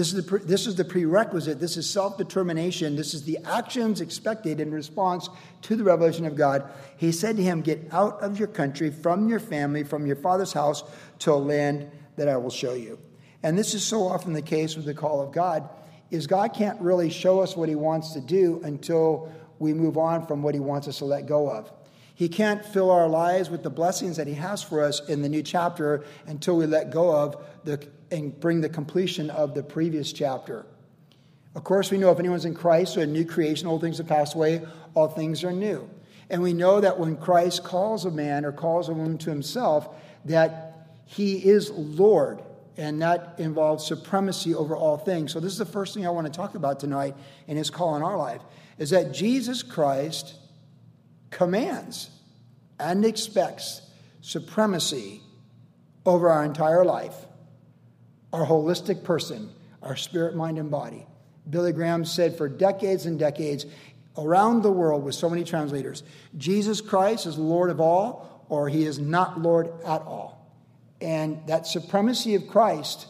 This 0.00 0.14
is, 0.14 0.24
the, 0.24 0.38
this 0.38 0.66
is 0.66 0.76
the 0.76 0.84
prerequisite. 0.86 1.60
This 1.60 1.76
is 1.76 1.86
self 1.86 2.16
determination. 2.16 2.96
This 2.96 3.12
is 3.12 3.24
the 3.24 3.36
actions 3.44 4.00
expected 4.00 4.58
in 4.58 4.70
response 4.70 5.28
to 5.60 5.76
the 5.76 5.84
revelation 5.84 6.24
of 6.24 6.36
God. 6.36 6.64
He 6.96 7.12
said 7.12 7.36
to 7.36 7.42
him, 7.42 7.60
Get 7.60 7.86
out 7.92 8.18
of 8.22 8.38
your 8.38 8.48
country, 8.48 8.90
from 8.90 9.28
your 9.28 9.40
family, 9.40 9.84
from 9.84 10.06
your 10.06 10.16
father's 10.16 10.54
house, 10.54 10.84
to 11.18 11.32
a 11.32 11.34
land 11.34 11.90
that 12.16 12.28
I 12.28 12.38
will 12.38 12.48
show 12.48 12.72
you. 12.72 12.98
And 13.42 13.58
this 13.58 13.74
is 13.74 13.84
so 13.84 14.08
often 14.08 14.32
the 14.32 14.40
case 14.40 14.74
with 14.74 14.86
the 14.86 14.94
call 14.94 15.20
of 15.20 15.32
God, 15.32 15.68
is 16.10 16.26
God 16.26 16.54
can't 16.54 16.80
really 16.80 17.10
show 17.10 17.40
us 17.40 17.54
what 17.54 17.68
he 17.68 17.74
wants 17.74 18.14
to 18.14 18.22
do 18.22 18.62
until 18.64 19.30
we 19.58 19.74
move 19.74 19.98
on 19.98 20.26
from 20.26 20.42
what 20.42 20.54
he 20.54 20.60
wants 20.60 20.88
us 20.88 20.96
to 21.00 21.04
let 21.04 21.26
go 21.26 21.50
of. 21.50 21.70
He 22.14 22.30
can't 22.30 22.64
fill 22.64 22.90
our 22.90 23.06
lives 23.06 23.50
with 23.50 23.62
the 23.62 23.70
blessings 23.70 24.16
that 24.18 24.26
He 24.26 24.34
has 24.34 24.62
for 24.62 24.84
us 24.84 25.00
in 25.08 25.22
the 25.22 25.28
new 25.30 25.42
chapter 25.42 26.04
until 26.26 26.56
we 26.58 26.66
let 26.66 26.90
go 26.90 27.16
of 27.16 27.42
the, 27.64 27.82
and 28.10 28.38
bring 28.40 28.60
the 28.60 28.68
completion 28.68 29.30
of 29.30 29.54
the 29.54 29.62
previous 29.62 30.12
chapter. 30.12 30.66
Of 31.54 31.64
course, 31.64 31.90
we 31.90 31.98
know 31.98 32.10
if 32.10 32.18
anyone's 32.18 32.44
in 32.44 32.54
Christ, 32.54 32.94
so 32.94 33.00
a 33.00 33.06
new 33.06 33.24
creation, 33.24 33.66
old 33.66 33.80
things 33.80 33.98
have 33.98 34.06
passed 34.06 34.34
away, 34.34 34.66
all 34.94 35.08
things 35.08 35.42
are 35.44 35.52
new. 35.52 35.88
And 36.28 36.42
we 36.42 36.52
know 36.52 36.80
that 36.80 36.98
when 36.98 37.16
Christ 37.16 37.64
calls 37.64 38.04
a 38.04 38.10
man 38.10 38.44
or 38.44 38.52
calls 38.52 38.88
a 38.88 38.92
woman 38.92 39.18
to 39.18 39.30
himself, 39.30 39.88
that 40.26 40.88
he 41.06 41.44
is 41.44 41.70
Lord, 41.70 42.42
and 42.76 43.02
that 43.02 43.34
involves 43.38 43.84
supremacy 43.84 44.54
over 44.54 44.76
all 44.76 44.96
things. 44.96 45.32
So, 45.32 45.40
this 45.40 45.52
is 45.52 45.58
the 45.58 45.64
first 45.64 45.92
thing 45.92 46.06
I 46.06 46.10
want 46.10 46.28
to 46.28 46.32
talk 46.32 46.54
about 46.54 46.78
tonight 46.78 47.16
in 47.48 47.56
his 47.56 47.68
call 47.68 47.96
in 47.96 48.02
our 48.02 48.16
life 48.16 48.42
is 48.78 48.90
that 48.90 49.12
Jesus 49.12 49.62
Christ 49.62 50.36
commands 51.30 52.10
and 52.78 53.04
expects 53.04 53.82
supremacy 54.20 55.20
over 56.06 56.30
our 56.30 56.44
entire 56.44 56.84
life, 56.84 57.14
our 58.32 58.46
holistic 58.46 59.02
person, 59.02 59.50
our 59.82 59.96
spirit, 59.96 60.34
mind, 60.34 60.58
and 60.58 60.70
body. 60.70 61.06
Billy 61.48 61.72
Graham 61.72 62.04
said 62.04 62.36
for 62.36 62.48
decades 62.48 63.06
and 63.06 63.18
decades 63.18 63.66
around 64.16 64.62
the 64.62 64.70
world 64.70 65.04
with 65.04 65.14
so 65.14 65.30
many 65.30 65.44
translators 65.44 66.02
Jesus 66.36 66.80
Christ 66.80 67.26
is 67.26 67.38
Lord 67.38 67.70
of 67.70 67.80
all, 67.80 68.44
or 68.48 68.68
he 68.68 68.84
is 68.84 68.98
not 68.98 69.40
Lord 69.40 69.68
at 69.84 70.02
all. 70.02 70.52
And 71.00 71.40
that 71.46 71.66
supremacy 71.66 72.34
of 72.34 72.46
Christ, 72.46 73.06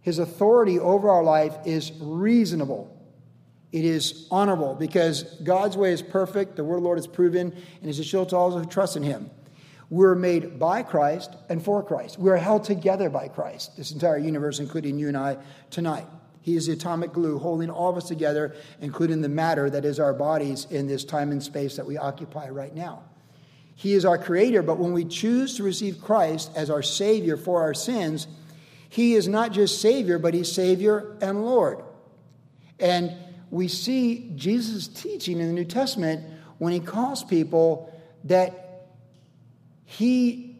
his 0.00 0.18
authority 0.18 0.78
over 0.78 1.10
our 1.10 1.22
life, 1.22 1.54
is 1.66 1.92
reasonable 2.00 2.98
it 3.70 3.84
is 3.84 4.26
honorable 4.30 4.74
because 4.74 5.24
God's 5.42 5.76
way 5.76 5.92
is 5.92 6.00
perfect, 6.00 6.56
the 6.56 6.64
word 6.64 6.76
of 6.76 6.82
the 6.82 6.86
Lord 6.86 6.98
is 6.98 7.06
proven, 7.06 7.54
and 7.80 7.90
is 7.90 7.98
a 7.98 8.04
shield 8.04 8.30
to 8.30 8.36
all 8.36 8.50
who 8.50 8.64
trust 8.64 8.96
in 8.96 9.02
him. 9.02 9.30
We're 9.90 10.14
made 10.14 10.58
by 10.58 10.82
Christ 10.82 11.34
and 11.48 11.64
for 11.64 11.82
Christ. 11.82 12.18
We're 12.18 12.36
held 12.36 12.64
together 12.64 13.08
by 13.08 13.28
Christ, 13.28 13.76
this 13.76 13.90
entire 13.90 14.18
universe, 14.18 14.58
including 14.58 14.98
you 14.98 15.08
and 15.08 15.16
I 15.16 15.38
tonight. 15.70 16.06
He 16.42 16.56
is 16.56 16.66
the 16.66 16.74
atomic 16.74 17.12
glue 17.12 17.38
holding 17.38 17.70
all 17.70 17.90
of 17.90 17.96
us 17.96 18.08
together, 18.08 18.54
including 18.80 19.22
the 19.22 19.28
matter 19.28 19.68
that 19.70 19.84
is 19.84 19.98
our 19.98 20.12
bodies 20.12 20.66
in 20.70 20.86
this 20.86 21.04
time 21.04 21.32
and 21.32 21.42
space 21.42 21.76
that 21.76 21.86
we 21.86 21.96
occupy 21.96 22.48
right 22.48 22.74
now. 22.74 23.02
He 23.74 23.94
is 23.94 24.04
our 24.04 24.18
creator, 24.18 24.62
but 24.62 24.78
when 24.78 24.92
we 24.92 25.04
choose 25.04 25.56
to 25.56 25.62
receive 25.62 26.02
Christ 26.02 26.50
as 26.54 26.68
our 26.68 26.82
Savior 26.82 27.36
for 27.36 27.62
our 27.62 27.74
sins, 27.74 28.26
He 28.88 29.14
is 29.14 29.28
not 29.28 29.52
just 29.52 29.80
Savior, 29.80 30.18
but 30.18 30.34
He's 30.34 30.50
Savior 30.50 31.16
and 31.20 31.44
Lord. 31.44 31.82
And 32.80 33.12
we 33.50 33.68
see 33.68 34.32
Jesus' 34.36 34.88
teaching 34.88 35.40
in 35.40 35.46
the 35.46 35.52
New 35.52 35.64
Testament 35.64 36.24
when 36.58 36.72
he 36.72 36.80
calls 36.80 37.24
people 37.24 37.92
that 38.24 38.67
he 39.90 40.54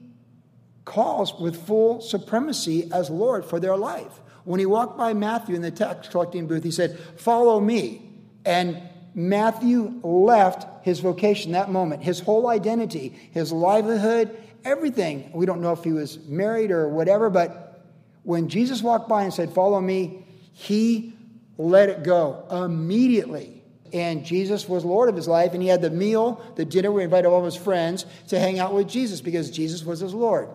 calls 0.86 1.38
with 1.38 1.66
full 1.66 2.00
supremacy 2.00 2.90
as 2.90 3.10
Lord 3.10 3.44
for 3.44 3.60
their 3.60 3.76
life. 3.76 4.20
When 4.44 4.58
he 4.58 4.64
walked 4.64 4.96
by 4.96 5.12
Matthew 5.12 5.54
in 5.54 5.60
the 5.60 5.70
tax 5.70 6.08
collecting 6.08 6.46
booth, 6.46 6.64
he 6.64 6.70
said, 6.70 6.98
Follow 7.18 7.60
me. 7.60 8.10
And 8.46 8.80
Matthew 9.14 10.00
left 10.02 10.82
his 10.82 11.00
vocation 11.00 11.52
that 11.52 11.70
moment, 11.70 12.02
his 12.02 12.20
whole 12.20 12.48
identity, 12.48 13.10
his 13.32 13.52
livelihood, 13.52 14.34
everything. 14.64 15.30
We 15.34 15.44
don't 15.44 15.60
know 15.60 15.72
if 15.72 15.84
he 15.84 15.92
was 15.92 16.18
married 16.20 16.70
or 16.70 16.88
whatever, 16.88 17.28
but 17.28 17.84
when 18.22 18.48
Jesus 18.48 18.82
walked 18.82 19.10
by 19.10 19.24
and 19.24 19.34
said, 19.34 19.52
Follow 19.52 19.82
me, 19.82 20.24
he 20.54 21.12
let 21.58 21.90
it 21.90 22.02
go 22.02 22.46
immediately. 22.50 23.57
And 23.92 24.24
Jesus 24.24 24.68
was 24.68 24.84
Lord 24.84 25.08
of 25.08 25.16
his 25.16 25.28
life, 25.28 25.54
and 25.54 25.62
he 25.62 25.68
had 25.68 25.82
the 25.82 25.90
meal, 25.90 26.44
the 26.56 26.64
dinner 26.64 26.90
where 26.90 27.00
he 27.00 27.04
invited 27.04 27.28
all 27.28 27.38
of 27.38 27.44
his 27.44 27.56
friends 27.56 28.06
to 28.28 28.38
hang 28.38 28.58
out 28.58 28.74
with 28.74 28.88
Jesus 28.88 29.20
because 29.20 29.50
Jesus 29.50 29.84
was 29.84 30.00
his 30.00 30.14
Lord. 30.14 30.48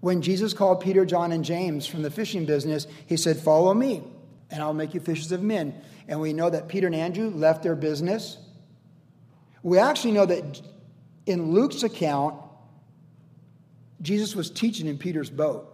When 0.00 0.22
Jesus 0.22 0.54
called 0.54 0.80
Peter, 0.80 1.04
John, 1.04 1.30
and 1.32 1.44
James 1.44 1.86
from 1.86 2.02
the 2.02 2.10
fishing 2.10 2.46
business, 2.46 2.86
he 3.06 3.16
said, 3.16 3.36
Follow 3.36 3.74
me, 3.74 4.02
and 4.50 4.62
I'll 4.62 4.74
make 4.74 4.94
you 4.94 5.00
fishers 5.00 5.30
of 5.30 5.42
men. 5.42 5.74
And 6.08 6.20
we 6.20 6.32
know 6.32 6.50
that 6.50 6.68
Peter 6.68 6.86
and 6.86 6.96
Andrew 6.96 7.30
left 7.30 7.62
their 7.62 7.76
business. 7.76 8.38
We 9.62 9.78
actually 9.78 10.12
know 10.12 10.26
that 10.26 10.62
in 11.26 11.52
Luke's 11.52 11.82
account, 11.82 12.34
Jesus 14.00 14.34
was 14.34 14.50
teaching 14.50 14.86
in 14.86 14.98
Peter's 14.98 15.30
boat. 15.30 15.69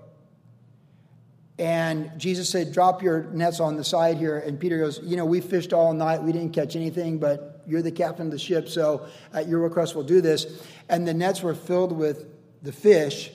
And 1.59 2.11
Jesus 2.19 2.51
said, 2.51 2.73
Drop 2.73 3.03
your 3.03 3.25
nets 3.25 3.61
on 3.61 3.77
the 3.77 3.85
side 3.85 4.19
here. 4.19 4.39
And 4.39 4.61
Peter 4.61 4.79
goes, 4.79 5.01
You 5.03 5.17
know, 5.17 5.25
we 5.25 5.41
fished 5.41 5.73
all 5.73 5.93
night. 5.95 6.23
We 6.23 6.33
didn't 6.33 6.53
catch 6.53 6.77
anything, 6.77 7.19
but 7.19 7.63
you're 7.67 7.83
the 7.83 7.93
captain 7.93 8.27
of 8.27 8.33
the 8.33 8.39
ship, 8.39 8.69
so 8.69 9.07
at 9.33 9.49
your 9.49 9.61
request, 9.61 9.95
we'll 9.95 10.05
do 10.05 10.21
this. 10.21 10.63
And 10.89 11.07
the 11.07 11.15
nets 11.15 11.43
were 11.43 11.55
filled 11.55 11.93
with 11.93 12.27
the 12.63 12.73
fish. 12.73 13.31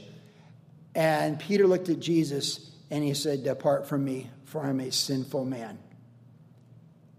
And 0.96 1.40
Peter 1.40 1.68
looked 1.68 1.90
at 1.90 2.00
Jesus 2.00 2.72
and 2.90 3.04
he 3.04 3.14
said, 3.14 3.44
Depart 3.44 3.88
from 3.88 4.06
me, 4.06 4.30
for 4.46 4.62
I'm 4.62 4.80
a 4.80 4.92
sinful 4.92 5.46
man. 5.46 5.80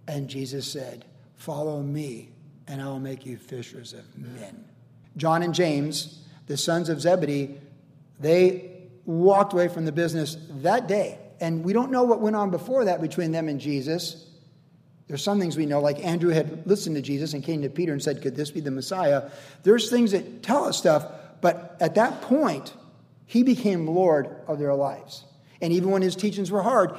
And 0.07 0.29
Jesus 0.29 0.71
said, 0.71 1.05
Follow 1.37 1.83
me, 1.83 2.31
and 2.69 2.81
I 2.81 2.87
will 2.87 3.01
make 3.01 3.27
you 3.27 3.37
fishers 3.37 3.93
of 3.93 4.17
men. 4.17 4.65
John 5.17 5.43
and 5.43 5.55
James, 5.55 6.23
the 6.47 6.57
sons 6.57 6.89
of 6.89 7.01
Zebedee, 7.01 7.59
they 8.21 8.72
walked 9.05 9.53
away 9.53 9.69
from 9.69 9.85
the 9.85 9.93
business 9.93 10.37
that 10.63 10.87
day. 10.87 11.19
And 11.41 11.65
we 11.65 11.73
don't 11.73 11.91
know 11.91 12.05
what 12.05 12.21
went 12.21 12.37
on 12.37 12.51
before 12.51 12.85
that 12.85 13.01
between 13.01 13.33
them 13.33 13.49
and 13.49 13.61
Jesus. 13.61 14.29
There's 15.09 15.23
some 15.23 15.41
things 15.41 15.57
we 15.57 15.67
know, 15.67 15.81
like 15.81 16.05
Andrew 16.05 16.31
had 16.31 16.67
listened 16.67 16.97
to 16.97 17.03
Jesus 17.03 17.35
and 17.35 17.43
came 17.43 17.63
to 17.63 17.69
Peter 17.69 17.93
and 17.93 18.03
said, 18.03 18.23
Could 18.23 18.37
this 18.37 18.51
be 18.51 18.61
the 18.61 18.71
Messiah? 18.71 19.31
There's 19.63 19.91
things 19.91 20.13
that 20.13 20.43
tell 20.43 20.65
us 20.65 20.79
stuff, 20.79 21.07
but 21.41 21.77
at 21.81 21.97
that 21.97 22.23
point, 22.23 22.73
he 23.27 23.43
became 23.43 23.87
Lord 23.87 24.35
of 24.47 24.59
their 24.59 24.75
lives. 24.75 25.25
And 25.61 25.73
even 25.73 25.91
when 25.91 26.03
his 26.03 26.17
teachings 26.17 26.51
were 26.51 26.63
hard, 26.63 26.97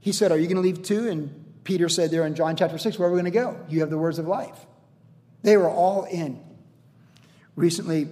he 0.00 0.12
said, 0.12 0.32
Are 0.32 0.38
you 0.38 0.46
going 0.46 0.56
to 0.56 0.62
leave 0.62 0.82
too? 0.82 1.08
And 1.08 1.62
Peter 1.64 1.88
said 1.88 2.10
there 2.10 2.24
in 2.24 2.34
John 2.34 2.56
chapter 2.56 2.78
6, 2.78 2.98
Where 2.98 3.08
are 3.08 3.12
we 3.12 3.20
going 3.20 3.32
to 3.32 3.38
go? 3.38 3.58
You 3.68 3.80
have 3.80 3.90
the 3.90 3.98
words 3.98 4.18
of 4.18 4.26
life. 4.26 4.58
They 5.42 5.56
were 5.56 5.68
all 5.68 6.04
in. 6.04 6.40
Recently, 7.56 8.08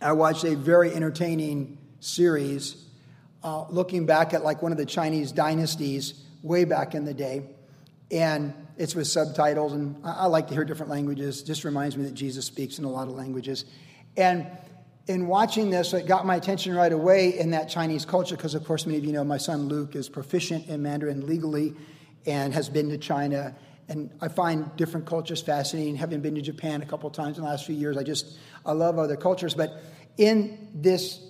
I 0.00 0.12
watched 0.12 0.44
a 0.44 0.56
very 0.56 0.92
entertaining 0.92 1.77
series 2.00 2.84
uh, 3.42 3.66
looking 3.68 4.06
back 4.06 4.34
at 4.34 4.44
like 4.44 4.62
one 4.62 4.72
of 4.72 4.78
the 4.78 4.86
Chinese 4.86 5.32
dynasties 5.32 6.14
way 6.42 6.64
back 6.64 6.94
in 6.94 7.04
the 7.04 7.14
day. 7.14 7.42
And 8.10 8.54
it's 8.76 8.94
with 8.94 9.06
subtitles, 9.06 9.72
and 9.72 9.96
I, 10.04 10.10
I 10.10 10.26
like 10.26 10.48
to 10.48 10.54
hear 10.54 10.64
different 10.64 10.90
languages. 10.90 11.42
Just 11.42 11.64
reminds 11.64 11.96
me 11.96 12.04
that 12.04 12.14
Jesus 12.14 12.46
speaks 12.46 12.78
in 12.78 12.84
a 12.84 12.90
lot 12.90 13.08
of 13.08 13.14
languages. 13.14 13.64
And 14.16 14.46
in 15.06 15.26
watching 15.26 15.70
this, 15.70 15.92
it 15.92 16.06
got 16.06 16.26
my 16.26 16.36
attention 16.36 16.74
right 16.74 16.92
away 16.92 17.38
in 17.38 17.50
that 17.50 17.68
Chinese 17.68 18.04
culture, 18.04 18.36
because 18.36 18.54
of 18.54 18.64
course, 18.64 18.86
many 18.86 18.98
of 18.98 19.04
you 19.04 19.12
know 19.12 19.24
my 19.24 19.38
son 19.38 19.68
Luke 19.68 19.94
is 19.96 20.08
proficient 20.08 20.68
in 20.68 20.82
Mandarin 20.82 21.26
legally 21.26 21.74
and 22.26 22.52
has 22.54 22.68
been 22.68 22.88
to 22.90 22.98
China. 22.98 23.54
And 23.88 24.10
I 24.20 24.28
find 24.28 24.74
different 24.76 25.06
cultures 25.06 25.40
fascinating. 25.40 25.96
Having 25.96 26.20
been 26.20 26.34
to 26.34 26.42
Japan 26.42 26.82
a 26.82 26.86
couple 26.86 27.08
times 27.10 27.38
in 27.38 27.44
the 27.44 27.50
last 27.50 27.64
few 27.64 27.74
years, 27.74 27.96
I 27.96 28.02
just 28.02 28.38
I 28.64 28.72
love 28.72 28.98
other 28.98 29.16
cultures. 29.16 29.54
But 29.54 29.82
in 30.18 30.68
this 30.74 31.20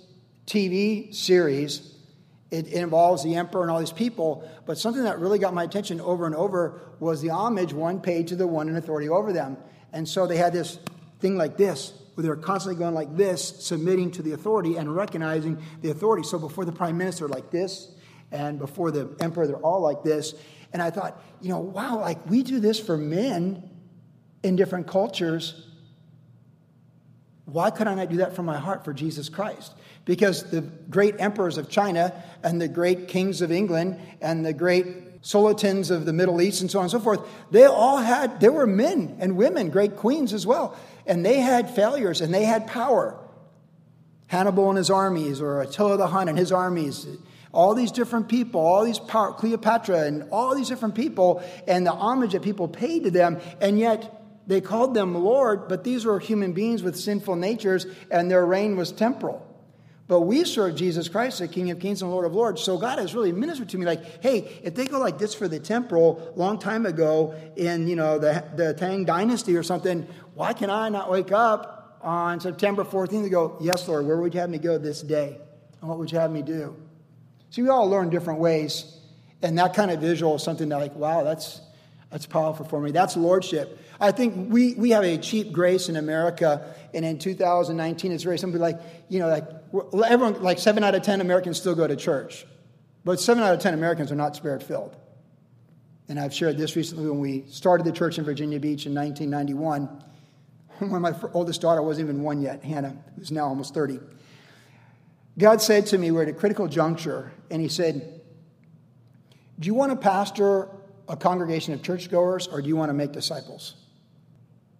TV 0.49 1.13
series. 1.13 1.95
It, 2.51 2.65
involves 2.69 3.23
the 3.23 3.35
emperor 3.35 3.61
and 3.61 3.69
all 3.69 3.79
these 3.79 3.91
people, 3.91 4.49
but 4.65 4.79
something 4.79 5.03
that 5.03 5.19
really 5.19 5.37
got 5.37 5.53
my 5.53 5.63
attention 5.63 6.01
over 6.01 6.25
and 6.25 6.33
over 6.33 6.81
was 6.99 7.21
the 7.21 7.29
homage 7.29 7.73
one 7.73 8.01
paid 8.01 8.29
to 8.29 8.35
the 8.35 8.47
one 8.47 8.67
in 8.67 8.75
authority 8.75 9.07
over 9.07 9.31
them. 9.31 9.55
And 9.93 10.09
so 10.09 10.25
they 10.25 10.37
had 10.37 10.51
this 10.51 10.79
thing 11.19 11.37
like 11.37 11.57
this, 11.57 11.93
where 12.15 12.23
they 12.23 12.29
were 12.29 12.35
constantly 12.35 12.79
going 12.79 12.95
like 12.95 13.15
this, 13.15 13.63
submitting 13.63 14.09
to 14.13 14.23
the 14.23 14.31
authority 14.31 14.77
and 14.77 14.95
recognizing 14.95 15.61
the 15.81 15.91
authority. 15.91 16.23
So 16.23 16.39
before 16.39 16.65
the 16.65 16.71
prime 16.71 16.97
minister, 16.97 17.27
like 17.27 17.51
this, 17.51 17.91
and 18.31 18.57
before 18.57 18.89
the 18.89 19.15
emperor, 19.19 19.45
they're 19.45 19.57
all 19.57 19.81
like 19.81 20.01
this. 20.01 20.33
And 20.73 20.81
I 20.81 20.89
thought, 20.89 21.21
you 21.41 21.49
know, 21.49 21.59
wow, 21.59 21.99
like 21.99 22.27
we 22.27 22.41
do 22.41 22.59
this 22.59 22.79
for 22.79 22.97
men 22.97 23.69
in 24.43 24.55
different 24.55 24.87
cultures. 24.87 25.67
Why 27.51 27.69
could 27.69 27.87
I 27.87 27.95
not 27.95 28.09
do 28.09 28.17
that 28.17 28.35
from 28.35 28.45
my 28.45 28.57
heart 28.57 28.85
for 28.85 28.93
Jesus 28.93 29.29
Christ? 29.29 29.73
because 30.09 30.41
the 30.49 30.61
great 30.61 31.13
emperors 31.19 31.59
of 31.59 31.69
China 31.69 32.11
and 32.41 32.59
the 32.59 32.67
great 32.67 33.07
kings 33.07 33.43
of 33.43 33.51
England 33.51 33.99
and 34.21 34.43
the 34.43 34.53
great 34.53 34.87
sultans 35.21 35.91
of 35.91 36.05
the 36.07 36.13
Middle 36.13 36.41
East 36.41 36.61
and 36.61 36.71
so 36.71 36.79
on 36.79 36.85
and 36.85 36.91
so 36.91 36.99
forth, 36.99 37.21
they 37.51 37.65
all 37.65 37.97
had, 37.97 38.39
there 38.39 38.51
were 38.51 38.65
men 38.65 39.17
and 39.19 39.37
women, 39.37 39.69
great 39.69 39.97
queens 39.97 40.33
as 40.33 40.47
well, 40.47 40.75
and 41.05 41.23
they 41.23 41.39
had 41.39 41.69
failures 41.69 42.21
and 42.21 42.33
they 42.33 42.43
had 42.43 42.65
power. 42.65 43.19
Hannibal 44.25 44.69
and 44.69 44.79
his 44.79 44.89
armies, 44.89 45.41
or 45.41 45.61
Attila 45.61 45.97
the 45.97 46.07
Hun 46.07 46.27
and 46.27 46.39
his 46.39 46.51
armies, 46.51 47.05
all 47.51 47.75
these 47.75 47.91
different 47.91 48.29
people, 48.29 48.61
all 48.61 48.83
these 48.83 48.97
power, 48.97 49.33
Cleopatra 49.33 50.07
and 50.07 50.27
all 50.31 50.55
these 50.55 50.69
different 50.69 50.95
people, 50.95 51.43
and 51.67 51.85
the 51.85 51.91
homage 51.91 52.31
that 52.31 52.41
people 52.41 52.67
paid 52.67 53.03
to 53.03 53.11
them, 53.11 53.39
and 53.61 53.77
yet 53.77 54.18
they 54.49 54.61
called 54.61 54.95
them 54.95 55.13
Lord, 55.13 55.67
but 55.67 55.83
these 55.83 56.05
were 56.05 56.17
human 56.17 56.53
beings 56.53 56.81
with 56.81 56.97
sinful 56.97 57.35
natures, 57.35 57.85
and 58.09 58.31
their 58.31 58.43
reign 58.43 58.75
was 58.75 58.91
temporal. 58.91 59.45
But 60.07 60.21
we 60.21 60.43
serve 60.43 60.75
Jesus 60.75 61.07
Christ, 61.07 61.37
the 61.37 61.47
King 61.47 61.69
of 61.69 61.79
Kings 61.79 62.01
and 62.01 62.09
Lord 62.09 62.25
of 62.25 62.33
Lords. 62.33 62.63
So 62.63 62.79
God 62.79 62.97
has 62.97 63.13
really 63.13 63.31
ministered 63.31 63.69
to 63.69 63.77
me 63.77 63.85
like, 63.85 64.23
hey, 64.23 64.59
if 64.63 64.73
they 64.73 64.87
go 64.87 64.97
like 64.97 65.19
this 65.19 65.35
for 65.35 65.47
the 65.47 65.59
temporal 65.59 66.33
long 66.35 66.57
time 66.57 66.87
ago 66.87 67.35
in, 67.57 67.87
you 67.87 67.95
know, 67.95 68.17
the, 68.17 68.43
the 68.55 68.73
Tang 68.73 69.05
dynasty 69.05 69.55
or 69.55 69.61
something, 69.61 70.07
why 70.33 70.53
can 70.53 70.71
I 70.71 70.89
not 70.89 71.11
wake 71.11 71.31
up 71.31 71.99
on 72.01 72.39
September 72.39 72.83
14th 72.83 73.11
and 73.19 73.29
go, 73.29 73.55
yes, 73.61 73.87
Lord, 73.87 74.07
where 74.07 74.17
would 74.17 74.33
you 74.33 74.39
have 74.39 74.49
me 74.49 74.57
go 74.57 74.79
this 74.79 75.03
day? 75.03 75.37
And 75.79 75.87
what 75.87 75.99
would 75.99 76.11
you 76.11 76.17
have 76.17 76.31
me 76.31 76.41
do? 76.41 76.75
See, 77.51 77.61
we 77.61 77.69
all 77.69 77.87
learn 77.87 78.09
different 78.09 78.39
ways. 78.39 78.97
And 79.43 79.59
that 79.59 79.75
kind 79.75 79.91
of 79.91 80.01
visual 80.01 80.37
is 80.37 80.43
something 80.43 80.69
that 80.69 80.77
like, 80.79 80.95
wow, 80.95 81.23
that's, 81.23 81.61
that's 82.09 82.25
powerful 82.25 82.65
for 82.65 82.81
me. 82.81 82.91
That's 82.91 83.15
lordship. 83.15 83.79
I 83.99 84.11
think 84.11 84.51
we, 84.51 84.73
we 84.73 84.91
have 84.91 85.03
a 85.03 85.17
cheap 85.17 85.51
grace 85.51 85.89
in 85.89 85.95
America, 85.95 86.73
and 86.93 87.05
in 87.05 87.19
2019, 87.19 88.11
it's 88.11 88.23
very 88.23 88.39
simple. 88.39 88.59
Like, 88.59 88.79
you 89.09 89.19
know, 89.19 89.27
like 89.27 89.47
everyone, 90.05 90.41
like 90.41 90.57
seven 90.57 90.83
out 90.83 90.95
of 90.95 91.03
10 91.03 91.21
Americans 91.21 91.57
still 91.57 91.75
go 91.75 91.85
to 91.85 91.95
church, 91.95 92.47
but 93.05 93.19
seven 93.19 93.43
out 93.43 93.53
of 93.53 93.59
10 93.59 93.75
Americans 93.75 94.11
are 94.11 94.15
not 94.15 94.35
spirit 94.35 94.63
filled. 94.63 94.95
And 96.07 96.19
I've 96.19 96.33
shared 96.33 96.57
this 96.57 96.75
recently 96.75 97.07
when 97.07 97.19
we 97.19 97.45
started 97.49 97.85
the 97.85 97.91
church 97.91 98.17
in 98.17 98.25
Virginia 98.25 98.59
Beach 98.59 98.85
in 98.85 98.95
1991. 98.95 100.03
When 100.79 101.01
my 101.01 101.13
oldest 101.33 101.59
daughter 101.59 101.81
wasn't 101.81 102.07
even 102.07 102.23
one 102.23 102.41
yet, 102.41 102.63
Hannah, 102.63 102.95
who's 103.17 103.33
now 103.33 103.47
almost 103.47 103.73
30. 103.73 103.99
God 105.37 105.61
said 105.61 105.87
to 105.87 105.97
me, 105.97 106.09
We're 106.09 106.23
at 106.23 106.29
a 106.29 106.33
critical 106.33 106.69
juncture, 106.69 107.33
and 107.51 107.61
He 107.61 107.67
said, 107.67 108.21
Do 109.59 109.67
you 109.67 109.73
want 109.73 109.91
to 109.91 109.97
pastor 109.97 110.69
a 111.09 111.17
congregation 111.17 111.73
of 111.73 111.81
churchgoers, 111.81 112.47
or 112.47 112.61
do 112.61 112.67
you 112.67 112.75
want 112.75 112.89
to 112.89 112.93
make 112.93 113.11
disciples? 113.11 113.73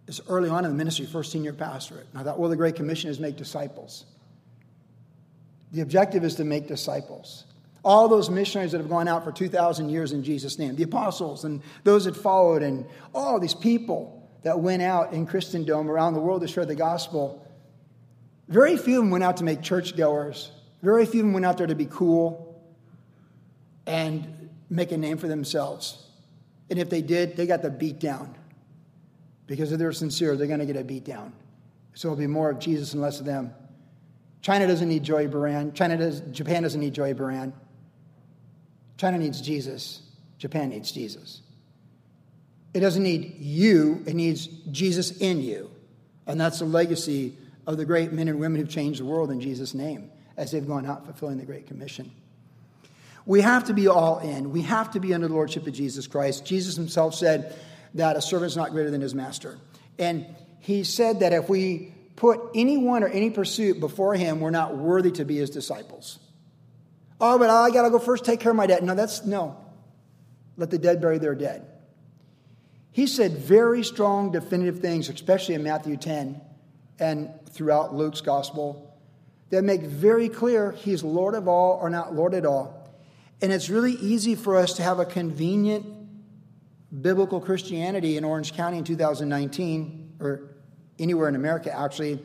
It's 0.07 0.21
early 0.27 0.49
on 0.49 0.63
in 0.63 0.71
the 0.71 0.77
ministry, 0.77 1.05
first 1.05 1.31
senior 1.31 1.53
pastorate. 1.53 2.07
And 2.11 2.21
I 2.21 2.23
thought, 2.23 2.39
well, 2.39 2.49
the 2.49 2.55
Great 2.55 2.75
Commission 2.75 3.09
is 3.09 3.19
make 3.19 3.35
disciples. 3.35 4.05
The 5.71 5.81
objective 5.81 6.23
is 6.23 6.35
to 6.35 6.43
make 6.43 6.67
disciples. 6.67 7.45
All 7.83 8.07
those 8.07 8.29
missionaries 8.29 8.71
that 8.71 8.79
have 8.79 8.89
gone 8.89 9.07
out 9.07 9.23
for 9.23 9.31
2,000 9.31 9.89
years 9.89 10.11
in 10.11 10.23
Jesus' 10.23 10.59
name, 10.59 10.75
the 10.75 10.83
apostles 10.83 11.45
and 11.45 11.61
those 11.83 12.05
that 12.05 12.15
followed, 12.15 12.61
and 12.61 12.85
all 13.13 13.39
these 13.39 13.53
people 13.53 14.29
that 14.43 14.59
went 14.59 14.81
out 14.81 15.13
in 15.13 15.25
Christendom 15.25 15.89
around 15.89 16.13
the 16.13 16.19
world 16.19 16.41
to 16.41 16.47
share 16.47 16.65
the 16.65 16.75
gospel, 16.75 17.45
very 18.47 18.77
few 18.77 18.97
of 18.97 19.03
them 19.03 19.11
went 19.11 19.23
out 19.23 19.37
to 19.37 19.43
make 19.43 19.61
churchgoers. 19.61 20.51
Very 20.81 21.05
few 21.05 21.21
of 21.21 21.27
them 21.27 21.33
went 21.33 21.45
out 21.45 21.57
there 21.57 21.67
to 21.67 21.75
be 21.75 21.85
cool 21.85 22.61
and 23.85 24.49
make 24.69 24.91
a 24.91 24.97
name 24.97 25.17
for 25.17 25.27
themselves. 25.27 26.08
And 26.69 26.79
if 26.79 26.89
they 26.89 27.01
did, 27.01 27.35
they 27.35 27.47
got 27.47 27.61
the 27.61 27.69
beat 27.69 27.99
down 27.99 28.35
because 29.47 29.71
if 29.71 29.79
they're 29.79 29.91
sincere, 29.91 30.35
they're 30.35 30.47
going 30.47 30.59
to 30.59 30.65
get 30.65 30.77
a 30.77 30.83
beat 30.83 31.03
down. 31.03 31.33
So 31.93 32.09
it'll 32.09 32.17
be 32.17 32.27
more 32.27 32.49
of 32.49 32.59
Jesus 32.59 32.93
and 32.93 33.01
less 33.01 33.19
of 33.19 33.25
them. 33.25 33.53
China 34.41 34.67
doesn't 34.67 34.87
need 34.87 35.03
Joey 35.03 35.27
Buran. 35.27 35.73
China 35.73 35.97
does, 35.97 36.21
Japan 36.31 36.63
doesn't 36.63 36.79
need 36.79 36.93
Joey 36.93 37.13
Buran. 37.13 37.51
China 38.97 39.17
needs 39.17 39.41
Jesus. 39.41 40.01
Japan 40.37 40.69
needs 40.69 40.91
Jesus. 40.91 41.41
It 42.73 42.81
doesn't 42.81 43.01
need 43.01 43.37
you, 43.39 44.03
it 44.05 44.13
needs 44.13 44.47
Jesus 44.71 45.17
in 45.17 45.41
you. 45.41 45.71
And 46.27 46.39
that's 46.39 46.59
the 46.59 46.65
legacy 46.65 47.35
of 47.65 47.77
the 47.77 47.85
great 47.85 48.13
men 48.13 48.27
and 48.27 48.39
women 48.39 48.61
who've 48.61 48.69
changed 48.69 48.99
the 48.99 49.05
world 49.05 49.31
in 49.31 49.41
Jesus' 49.41 49.73
name 49.73 50.11
as 50.37 50.51
they've 50.51 50.65
gone 50.65 50.85
out 50.85 51.05
fulfilling 51.05 51.37
the 51.37 51.45
Great 51.45 51.67
Commission. 51.67 52.11
We 53.29 53.41
have 53.41 53.65
to 53.65 53.75
be 53.75 53.87
all 53.87 54.17
in. 54.17 54.51
We 54.51 54.63
have 54.63 54.89
to 54.93 54.99
be 54.99 55.13
under 55.13 55.27
the 55.27 55.33
lordship 55.35 55.67
of 55.67 55.73
Jesus 55.73 56.07
Christ. 56.07 56.47
Jesus 56.47 56.75
himself 56.75 57.13
said, 57.13 57.55
that 57.93 58.15
a 58.15 58.21
servant 58.21 58.47
is 58.47 58.57
not 58.57 58.71
greater 58.71 58.89
than 58.89 59.01
his 59.01 59.13
master. 59.13 59.59
And 59.99 60.25
he 60.61 60.83
said 60.83 61.19
that 61.19 61.31
if 61.31 61.47
we 61.47 61.93
put 62.15 62.39
anyone 62.55 63.03
or 63.03 63.07
any 63.07 63.29
pursuit 63.29 63.79
before 63.79 64.15
him, 64.15 64.39
we're 64.39 64.49
not 64.49 64.75
worthy 64.75 65.11
to 65.11 65.25
be 65.25 65.37
his 65.37 65.51
disciples. 65.51 66.17
Oh, 67.21 67.37
but 67.37 67.51
I 67.51 67.69
got 67.69 67.83
to 67.83 67.91
go 67.91 67.99
first 67.99 68.25
take 68.25 68.39
care 68.39 68.49
of 68.49 68.55
my 68.55 68.65
dead. 68.65 68.81
No, 68.81 68.95
that's 68.95 69.23
no. 69.23 69.63
Let 70.57 70.71
the 70.71 70.79
dead 70.79 70.99
bury 70.99 71.19
their 71.19 71.35
dead. 71.35 71.67
He 72.91 73.05
said 73.05 73.37
very 73.37 73.83
strong, 73.83 74.31
definitive 74.31 74.79
things, 74.79 75.07
especially 75.07 75.53
in 75.53 75.61
Matthew 75.61 75.97
10 75.97 76.41
and 76.99 77.29
throughout 77.51 77.93
Luke's 77.93 78.21
gospel, 78.21 78.97
that 79.51 79.63
make 79.63 79.81
very 79.81 80.29
clear 80.29 80.71
he's 80.71 81.03
Lord 81.03 81.35
of 81.35 81.47
all 81.47 81.77
or 81.79 81.91
not 81.91 82.15
Lord 82.15 82.33
at 82.33 82.47
all. 82.47 82.78
And 83.41 83.53
it's 83.53 83.69
really 83.69 83.93
easy 83.93 84.35
for 84.35 84.57
us 84.57 84.73
to 84.73 84.83
have 84.83 84.99
a 84.99 85.05
convenient 85.05 85.85
biblical 87.01 87.39
Christianity 87.39 88.17
in 88.17 88.23
Orange 88.23 88.53
County 88.53 88.77
in 88.77 88.83
2019, 88.83 90.15
or 90.19 90.41
anywhere 90.97 91.29
in 91.29 91.35
America 91.35 91.75
actually, 91.75 92.19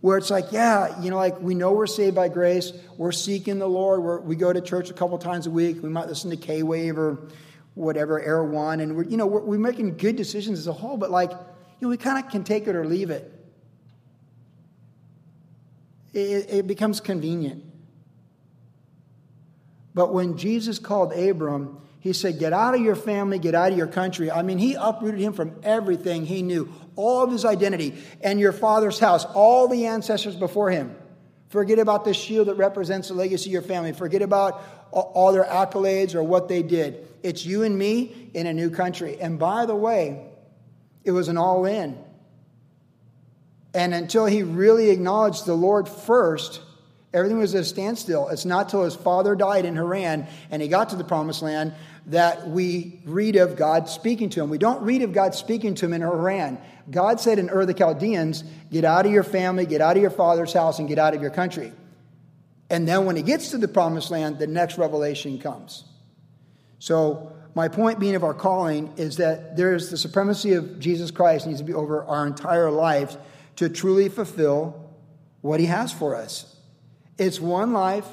where 0.00 0.16
it's 0.16 0.30
like, 0.30 0.52
yeah, 0.52 1.00
you 1.00 1.10
know, 1.10 1.16
like 1.16 1.40
we 1.40 1.54
know 1.54 1.72
we're 1.72 1.86
saved 1.86 2.14
by 2.14 2.28
grace, 2.28 2.72
we're 2.96 3.12
seeking 3.12 3.58
the 3.58 3.66
Lord, 3.66 4.00
we're, 4.02 4.20
we 4.20 4.36
go 4.36 4.52
to 4.52 4.60
church 4.60 4.90
a 4.90 4.92
couple 4.92 5.18
times 5.18 5.46
a 5.46 5.50
week, 5.50 5.82
we 5.82 5.88
might 5.88 6.06
listen 6.06 6.30
to 6.30 6.36
K 6.36 6.62
Wave 6.62 6.98
or 6.98 7.18
whatever, 7.74 8.20
Air 8.20 8.44
One, 8.44 8.80
and 8.80 8.96
we're, 8.96 9.04
you 9.04 9.16
know, 9.16 9.26
we're, 9.26 9.40
we're 9.40 9.58
making 9.58 9.96
good 9.96 10.16
decisions 10.16 10.58
as 10.58 10.66
a 10.68 10.72
whole, 10.72 10.96
but 10.96 11.10
like, 11.10 11.30
you 11.30 11.38
know, 11.80 11.88
we 11.88 11.96
kind 11.96 12.24
of 12.24 12.30
can 12.30 12.44
take 12.44 12.68
it 12.68 12.76
or 12.76 12.84
leave 12.84 13.10
it. 13.10 13.32
It, 16.12 16.50
it 16.50 16.66
becomes 16.66 17.00
convenient. 17.00 17.64
But 19.98 20.14
when 20.14 20.38
Jesus 20.38 20.78
called 20.78 21.12
Abram, 21.12 21.76
he 21.98 22.12
said, 22.12 22.38
Get 22.38 22.52
out 22.52 22.76
of 22.76 22.80
your 22.80 22.94
family, 22.94 23.40
get 23.40 23.56
out 23.56 23.72
of 23.72 23.76
your 23.76 23.88
country. 23.88 24.30
I 24.30 24.42
mean, 24.42 24.56
he 24.56 24.74
uprooted 24.74 25.18
him 25.18 25.32
from 25.32 25.58
everything 25.64 26.24
he 26.24 26.40
knew, 26.40 26.72
all 26.94 27.24
of 27.24 27.32
his 27.32 27.44
identity, 27.44 27.94
and 28.20 28.38
your 28.38 28.52
father's 28.52 29.00
house, 29.00 29.24
all 29.24 29.66
the 29.66 29.86
ancestors 29.86 30.36
before 30.36 30.70
him. 30.70 30.94
Forget 31.48 31.80
about 31.80 32.04
the 32.04 32.14
shield 32.14 32.46
that 32.46 32.54
represents 32.54 33.08
the 33.08 33.14
legacy 33.14 33.50
of 33.50 33.54
your 33.54 33.62
family. 33.62 33.92
Forget 33.92 34.22
about 34.22 34.62
all 34.92 35.32
their 35.32 35.42
accolades 35.42 36.14
or 36.14 36.22
what 36.22 36.46
they 36.46 36.62
did. 36.62 37.04
It's 37.24 37.44
you 37.44 37.64
and 37.64 37.76
me 37.76 38.30
in 38.34 38.46
a 38.46 38.54
new 38.54 38.70
country. 38.70 39.20
And 39.20 39.36
by 39.36 39.66
the 39.66 39.74
way, 39.74 40.28
it 41.02 41.10
was 41.10 41.26
an 41.26 41.36
all 41.36 41.64
in. 41.64 41.98
And 43.74 43.92
until 43.92 44.26
he 44.26 44.44
really 44.44 44.90
acknowledged 44.90 45.44
the 45.44 45.54
Lord 45.54 45.88
first, 45.88 46.60
Everything 47.14 47.38
was 47.38 47.54
at 47.54 47.62
a 47.62 47.64
standstill. 47.64 48.28
It's 48.28 48.44
not 48.44 48.68
till 48.68 48.84
his 48.84 48.94
father 48.94 49.34
died 49.34 49.64
in 49.64 49.76
Haran 49.76 50.26
and 50.50 50.60
he 50.60 50.68
got 50.68 50.90
to 50.90 50.96
the 50.96 51.04
promised 51.04 51.42
land 51.42 51.74
that 52.06 52.48
we 52.48 53.00
read 53.04 53.36
of 53.36 53.56
God 53.56 53.88
speaking 53.88 54.30
to 54.30 54.42
him. 54.42 54.50
We 54.50 54.58
don't 54.58 54.82
read 54.82 55.02
of 55.02 55.12
God 55.12 55.34
speaking 55.34 55.74
to 55.76 55.86
him 55.86 55.94
in 55.94 56.02
Haran. 56.02 56.58
God 56.90 57.20
said 57.20 57.38
in 57.38 57.50
Ur 57.50 57.66
the 57.66 57.74
Chaldeans, 57.74 58.44
Get 58.70 58.84
out 58.84 59.06
of 59.06 59.12
your 59.12 59.24
family, 59.24 59.66
get 59.66 59.80
out 59.80 59.96
of 59.96 60.02
your 60.02 60.10
father's 60.10 60.52
house, 60.52 60.78
and 60.78 60.88
get 60.88 60.98
out 60.98 61.14
of 61.14 61.22
your 61.22 61.30
country. 61.30 61.72
And 62.70 62.86
then 62.86 63.06
when 63.06 63.16
he 63.16 63.22
gets 63.22 63.50
to 63.50 63.58
the 63.58 63.68
promised 63.68 64.10
land, 64.10 64.38
the 64.38 64.46
next 64.46 64.78
revelation 64.78 65.38
comes. 65.38 65.84
So, 66.78 67.32
my 67.54 67.66
point 67.66 67.98
being 67.98 68.14
of 68.14 68.22
our 68.22 68.34
calling 68.34 68.92
is 68.96 69.16
that 69.16 69.56
there's 69.56 69.90
the 69.90 69.96
supremacy 69.96 70.52
of 70.52 70.78
Jesus 70.78 71.10
Christ 71.10 71.46
needs 71.46 71.58
to 71.58 71.64
be 71.64 71.74
over 71.74 72.04
our 72.04 72.26
entire 72.26 72.70
lives 72.70 73.16
to 73.56 73.68
truly 73.68 74.08
fulfill 74.08 74.94
what 75.40 75.58
he 75.58 75.66
has 75.66 75.92
for 75.92 76.14
us. 76.14 76.57
It's 77.18 77.40
one 77.40 77.72
life, 77.72 78.06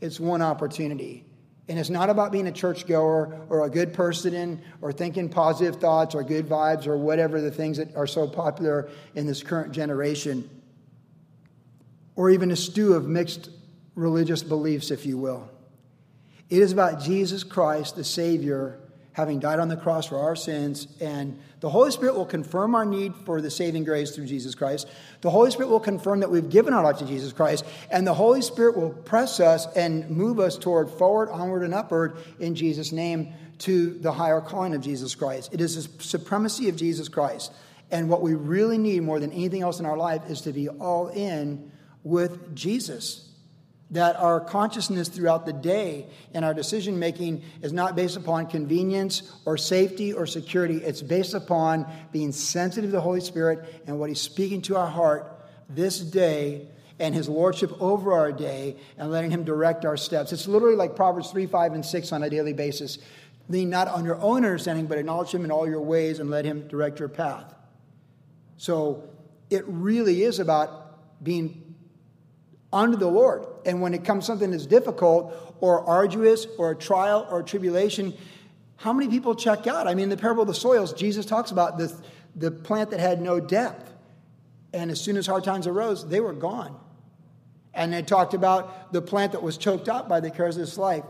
it's 0.00 0.20
one 0.20 0.40
opportunity. 0.40 1.24
And 1.68 1.80
it's 1.80 1.90
not 1.90 2.10
about 2.10 2.30
being 2.30 2.46
a 2.46 2.52
churchgoer 2.52 3.40
or 3.48 3.66
a 3.66 3.70
good 3.70 3.92
person 3.92 4.62
or 4.80 4.92
thinking 4.92 5.28
positive 5.28 5.80
thoughts 5.80 6.14
or 6.14 6.22
good 6.22 6.48
vibes 6.48 6.86
or 6.86 6.96
whatever 6.96 7.40
the 7.40 7.50
things 7.50 7.78
that 7.78 7.96
are 7.96 8.06
so 8.06 8.28
popular 8.28 8.88
in 9.16 9.26
this 9.26 9.42
current 9.42 9.72
generation, 9.72 10.48
or 12.14 12.30
even 12.30 12.52
a 12.52 12.56
stew 12.56 12.94
of 12.94 13.08
mixed 13.08 13.50
religious 13.96 14.44
beliefs, 14.44 14.92
if 14.92 15.04
you 15.04 15.18
will. 15.18 15.50
It 16.48 16.62
is 16.62 16.70
about 16.70 17.00
Jesus 17.00 17.42
Christ, 17.42 17.96
the 17.96 18.04
Savior, 18.04 18.78
having 19.16 19.40
died 19.40 19.58
on 19.58 19.68
the 19.68 19.76
cross 19.78 20.04
for 20.06 20.18
our 20.18 20.36
sins. 20.36 20.88
And 21.00 21.38
the 21.60 21.70
Holy 21.70 21.90
Spirit 21.90 22.16
will 22.16 22.26
confirm 22.26 22.74
our 22.74 22.84
need 22.84 23.14
for 23.24 23.40
the 23.40 23.50
saving 23.50 23.84
grace 23.84 24.14
through 24.14 24.26
Jesus 24.26 24.54
Christ. 24.54 24.86
The 25.22 25.30
Holy 25.30 25.50
Spirit 25.50 25.70
will 25.70 25.80
confirm 25.80 26.20
that 26.20 26.30
we've 26.30 26.50
given 26.50 26.74
our 26.74 26.84
life 26.84 26.98
to 26.98 27.06
Jesus 27.06 27.32
Christ. 27.32 27.64
And 27.90 28.06
the 28.06 28.12
Holy 28.12 28.42
Spirit 28.42 28.76
will 28.76 28.90
press 28.90 29.40
us 29.40 29.66
and 29.74 30.10
move 30.10 30.38
us 30.38 30.58
toward 30.58 30.90
forward, 30.90 31.30
onward, 31.30 31.62
and 31.62 31.72
upward 31.72 32.18
in 32.40 32.54
Jesus' 32.54 32.92
name 32.92 33.32
to 33.60 33.94
the 34.00 34.12
higher 34.12 34.42
calling 34.42 34.74
of 34.74 34.82
Jesus 34.82 35.14
Christ. 35.14 35.54
It 35.54 35.62
is 35.62 35.86
the 35.86 36.02
supremacy 36.02 36.68
of 36.68 36.76
Jesus 36.76 37.08
Christ. 37.08 37.54
And 37.90 38.10
what 38.10 38.20
we 38.20 38.34
really 38.34 38.76
need 38.76 39.02
more 39.02 39.18
than 39.18 39.32
anything 39.32 39.62
else 39.62 39.80
in 39.80 39.86
our 39.86 39.96
life 39.96 40.28
is 40.28 40.42
to 40.42 40.52
be 40.52 40.68
all 40.68 41.08
in 41.08 41.72
with 42.04 42.54
Jesus 42.54 43.25
that 43.90 44.16
our 44.16 44.40
consciousness 44.40 45.08
throughout 45.08 45.46
the 45.46 45.52
day 45.52 46.06
and 46.34 46.44
our 46.44 46.52
decision 46.52 46.98
making 46.98 47.42
is 47.62 47.72
not 47.72 47.94
based 47.94 48.16
upon 48.16 48.46
convenience 48.46 49.32
or 49.44 49.56
safety 49.56 50.12
or 50.12 50.26
security. 50.26 50.78
It's 50.78 51.02
based 51.02 51.34
upon 51.34 51.86
being 52.10 52.32
sensitive 52.32 52.90
to 52.90 52.96
the 52.96 53.00
Holy 53.00 53.20
Spirit 53.20 53.82
and 53.86 53.98
what 54.00 54.08
He's 54.08 54.20
speaking 54.20 54.62
to 54.62 54.76
our 54.76 54.88
heart 54.88 55.32
this 55.68 56.00
day 56.00 56.68
and 56.98 57.14
his 57.14 57.28
lordship 57.28 57.70
over 57.80 58.12
our 58.12 58.32
day 58.32 58.76
and 58.96 59.10
letting 59.10 59.30
him 59.30 59.44
direct 59.44 59.84
our 59.84 59.96
steps. 59.96 60.32
It's 60.32 60.48
literally 60.48 60.76
like 60.76 60.96
Proverbs 60.96 61.30
3, 61.30 61.46
5, 61.46 61.72
and 61.74 61.84
6 61.84 62.12
on 62.12 62.22
a 62.22 62.30
daily 62.30 62.52
basis. 62.52 62.98
Lean 63.48 63.70
not 63.70 63.88
on 63.88 64.04
your 64.04 64.16
own 64.16 64.44
understanding, 64.44 64.86
but 64.86 64.98
acknowledge 64.98 65.30
him 65.30 65.44
in 65.44 65.50
all 65.50 65.68
your 65.68 65.80
ways 65.80 66.18
and 66.20 66.30
let 66.30 66.44
him 66.44 66.66
direct 66.68 66.98
your 66.98 67.08
path. 67.08 67.54
So 68.56 69.08
it 69.50 69.64
really 69.66 70.22
is 70.22 70.38
about 70.38 71.22
being 71.22 71.65
under 72.76 72.96
the 72.96 73.08
Lord. 73.08 73.46
And 73.64 73.80
when 73.80 73.94
it 73.94 74.04
comes 74.04 74.26
something 74.26 74.50
that's 74.50 74.66
difficult 74.66 75.56
or 75.60 75.80
arduous 75.84 76.46
or 76.58 76.72
a 76.72 76.76
trial 76.76 77.26
or 77.30 77.40
a 77.40 77.44
tribulation, 77.44 78.14
how 78.76 78.92
many 78.92 79.08
people 79.08 79.34
check 79.34 79.66
out? 79.66 79.88
I 79.88 79.94
mean, 79.94 80.10
the 80.10 80.16
parable 80.16 80.42
of 80.42 80.48
the 80.48 80.54
soils, 80.54 80.92
Jesus 80.92 81.24
talks 81.24 81.50
about 81.50 81.78
the, 81.78 81.92
the 82.34 82.50
plant 82.50 82.90
that 82.90 83.00
had 83.00 83.20
no 83.20 83.40
depth. 83.40 83.92
And 84.72 84.90
as 84.90 85.00
soon 85.00 85.16
as 85.16 85.26
hard 85.26 85.44
times 85.44 85.66
arose, 85.66 86.06
they 86.06 86.20
were 86.20 86.34
gone. 86.34 86.78
And 87.72 87.92
they 87.92 88.02
talked 88.02 88.34
about 88.34 88.92
the 88.92 89.00
plant 89.00 89.32
that 89.32 89.42
was 89.42 89.56
choked 89.56 89.88
out 89.88 90.08
by 90.08 90.20
the 90.20 90.30
cares 90.30 90.56
of 90.56 90.60
this 90.60 90.76
life. 90.76 91.04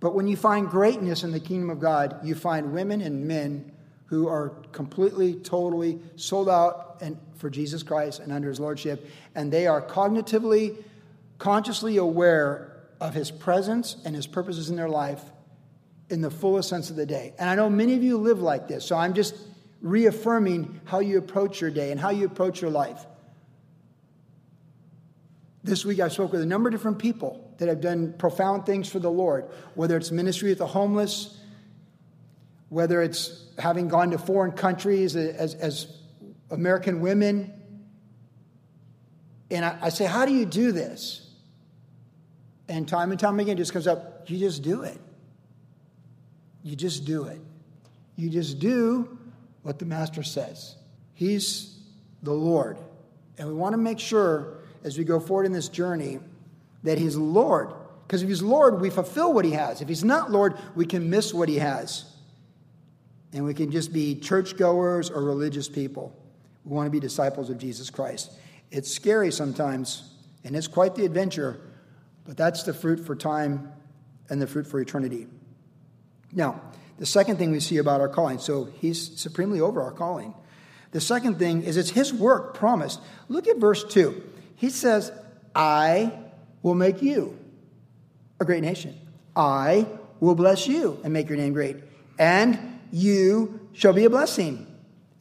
But 0.00 0.14
when 0.14 0.26
you 0.26 0.36
find 0.36 0.68
greatness 0.68 1.22
in 1.22 1.30
the 1.30 1.40
kingdom 1.40 1.70
of 1.70 1.78
God, 1.78 2.18
you 2.24 2.34
find 2.34 2.72
women 2.72 3.00
and 3.00 3.26
men 3.26 3.70
who 4.06 4.26
are 4.26 4.50
completely, 4.72 5.34
totally 5.34 6.00
sold 6.16 6.48
out 6.48 6.91
and 7.02 7.18
for 7.36 7.50
Jesus 7.50 7.82
Christ 7.82 8.20
and 8.20 8.32
under 8.32 8.48
his 8.48 8.60
lordship, 8.60 9.06
and 9.34 9.52
they 9.52 9.66
are 9.66 9.82
cognitively, 9.82 10.76
consciously 11.38 11.98
aware 11.98 12.84
of 13.00 13.12
his 13.12 13.30
presence 13.30 13.96
and 14.04 14.14
his 14.14 14.26
purposes 14.26 14.70
in 14.70 14.76
their 14.76 14.88
life 14.88 15.20
in 16.08 16.20
the 16.20 16.30
fullest 16.30 16.68
sense 16.68 16.88
of 16.88 16.96
the 16.96 17.04
day. 17.04 17.34
And 17.38 17.50
I 17.50 17.54
know 17.56 17.68
many 17.68 17.94
of 17.94 18.02
you 18.02 18.16
live 18.16 18.40
like 18.40 18.68
this, 18.68 18.84
so 18.84 18.96
I'm 18.96 19.12
just 19.12 19.34
reaffirming 19.80 20.80
how 20.84 21.00
you 21.00 21.18
approach 21.18 21.60
your 21.60 21.70
day 21.70 21.90
and 21.90 22.00
how 22.00 22.10
you 22.10 22.24
approach 22.26 22.62
your 22.62 22.70
life. 22.70 23.04
This 25.64 25.84
week 25.84 26.00
I 26.00 26.08
spoke 26.08 26.32
with 26.32 26.40
a 26.40 26.46
number 26.46 26.68
of 26.68 26.72
different 26.72 26.98
people 26.98 27.52
that 27.58 27.68
have 27.68 27.80
done 27.80 28.14
profound 28.18 28.66
things 28.66 28.88
for 28.88 28.98
the 28.98 29.10
Lord, 29.10 29.46
whether 29.74 29.96
it's 29.96 30.10
ministry 30.10 30.50
with 30.50 30.58
the 30.58 30.66
homeless, 30.66 31.36
whether 32.68 33.02
it's 33.02 33.44
having 33.58 33.88
gone 33.88 34.10
to 34.10 34.18
foreign 34.18 34.52
countries 34.52 35.14
as, 35.16 35.54
as 35.54 36.01
American 36.52 37.00
women. 37.00 37.52
And 39.50 39.64
I, 39.64 39.78
I 39.82 39.88
say, 39.88 40.04
How 40.04 40.24
do 40.24 40.32
you 40.32 40.46
do 40.46 40.70
this? 40.70 41.30
And 42.68 42.86
time 42.86 43.10
and 43.10 43.18
time 43.18 43.40
again, 43.40 43.56
it 43.56 43.58
just 43.58 43.72
comes 43.72 43.86
up, 43.86 44.30
you 44.30 44.38
just 44.38 44.62
do 44.62 44.82
it. 44.82 44.98
You 46.62 46.76
just 46.76 47.04
do 47.04 47.24
it. 47.24 47.40
You 48.14 48.30
just 48.30 48.60
do 48.60 49.18
what 49.62 49.78
the 49.78 49.84
Master 49.84 50.22
says. 50.22 50.76
He's 51.14 51.80
the 52.22 52.32
Lord. 52.32 52.78
And 53.36 53.48
we 53.48 53.54
want 53.54 53.72
to 53.72 53.78
make 53.78 53.98
sure 53.98 54.58
as 54.84 54.96
we 54.96 55.04
go 55.04 55.18
forward 55.18 55.46
in 55.46 55.52
this 55.52 55.68
journey 55.68 56.20
that 56.84 56.98
He's 56.98 57.16
Lord. 57.16 57.72
Because 58.06 58.22
if 58.22 58.28
He's 58.28 58.42
Lord, 58.42 58.80
we 58.80 58.90
fulfill 58.90 59.32
what 59.32 59.44
He 59.44 59.52
has. 59.52 59.80
If 59.80 59.88
He's 59.88 60.04
not 60.04 60.30
Lord, 60.30 60.56
we 60.76 60.86
can 60.86 61.10
miss 61.10 61.34
what 61.34 61.48
He 61.48 61.56
has. 61.56 62.04
And 63.32 63.44
we 63.44 63.54
can 63.54 63.70
just 63.70 63.92
be 63.92 64.14
churchgoers 64.14 65.10
or 65.10 65.22
religious 65.22 65.68
people. 65.68 66.14
We 66.64 66.74
want 66.74 66.86
to 66.86 66.90
be 66.90 67.00
disciples 67.00 67.50
of 67.50 67.58
Jesus 67.58 67.90
Christ. 67.90 68.32
It's 68.70 68.92
scary 68.92 69.32
sometimes, 69.32 70.10
and 70.44 70.56
it's 70.56 70.68
quite 70.68 70.94
the 70.94 71.04
adventure, 71.04 71.60
but 72.24 72.36
that's 72.36 72.62
the 72.62 72.72
fruit 72.72 73.04
for 73.04 73.14
time 73.16 73.72
and 74.30 74.40
the 74.40 74.46
fruit 74.46 74.66
for 74.66 74.80
eternity. 74.80 75.26
Now, 76.32 76.60
the 76.98 77.06
second 77.06 77.36
thing 77.36 77.50
we 77.50 77.60
see 77.60 77.78
about 77.78 78.00
our 78.00 78.08
calling, 78.08 78.38
so 78.38 78.64
he's 78.64 79.20
supremely 79.20 79.60
over 79.60 79.82
our 79.82 79.92
calling. 79.92 80.34
The 80.92 81.00
second 81.00 81.38
thing 81.38 81.62
is 81.64 81.76
it's 81.76 81.90
his 81.90 82.12
work 82.12 82.54
promised. 82.54 83.00
Look 83.28 83.48
at 83.48 83.56
verse 83.56 83.82
2. 83.84 84.22
He 84.56 84.70
says, 84.70 85.10
I 85.54 86.12
will 86.62 86.74
make 86.74 87.02
you 87.02 87.36
a 88.40 88.44
great 88.44 88.62
nation. 88.62 88.98
I 89.34 89.86
will 90.20 90.34
bless 90.34 90.68
you 90.68 91.00
and 91.02 91.12
make 91.12 91.28
your 91.28 91.38
name 91.38 91.52
great. 91.52 91.76
And 92.18 92.80
you 92.92 93.68
shall 93.72 93.92
be 93.92 94.04
a 94.04 94.10
blessing. 94.10 94.66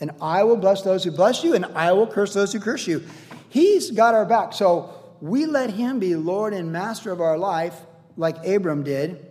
And 0.02 0.12
I 0.20 0.44
will 0.44 0.58
bless 0.58 0.82
those 0.82 1.04
who 1.04 1.12
bless 1.12 1.44
you, 1.44 1.54
and 1.54 1.66
I 1.66 1.92
will 1.92 2.08
curse 2.08 2.34
those 2.34 2.52
who 2.52 2.60
curse 2.60 2.88
you. 2.88 3.04
He's 3.50 3.92
got 3.92 4.16
our 4.16 4.26
back. 4.26 4.54
So 4.54 4.94
we 5.22 5.46
let 5.46 5.70
him 5.70 6.00
be 6.00 6.16
Lord 6.16 6.54
and 6.54 6.74
master 6.74 7.12
of 7.12 7.22
our 7.22 7.38
life, 7.38 7.80
like 8.18 8.44
Abram 8.46 8.84
did. 8.84 9.24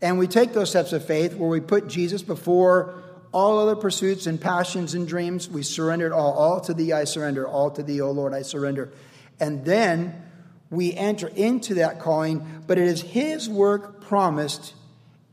And 0.00 0.18
we 0.18 0.26
take 0.26 0.54
those 0.54 0.70
steps 0.70 0.92
of 0.92 1.04
faith 1.04 1.34
where 1.34 1.48
we 1.48 1.60
put 1.60 1.88
Jesus 1.88 2.22
before 2.22 2.94
all 3.32 3.58
other 3.58 3.76
pursuits 3.76 4.26
and 4.26 4.40
passions 4.40 4.94
and 4.94 5.06
dreams. 5.06 5.48
We 5.48 5.62
surrender 5.62 6.06
it 6.06 6.12
all. 6.12 6.32
All 6.32 6.60
to 6.62 6.74
thee 6.74 6.92
I 6.92 7.04
surrender. 7.04 7.46
All 7.46 7.70
to 7.72 7.82
thee, 7.82 8.00
O 8.00 8.10
Lord, 8.10 8.32
I 8.32 8.42
surrender. 8.42 8.92
And 9.38 9.64
then 9.64 10.22
we 10.70 10.94
enter 10.94 11.28
into 11.28 11.74
that 11.74 12.00
calling, 12.00 12.64
but 12.66 12.78
it 12.78 12.88
is 12.88 13.02
his 13.02 13.48
work 13.48 14.00
promised 14.00 14.74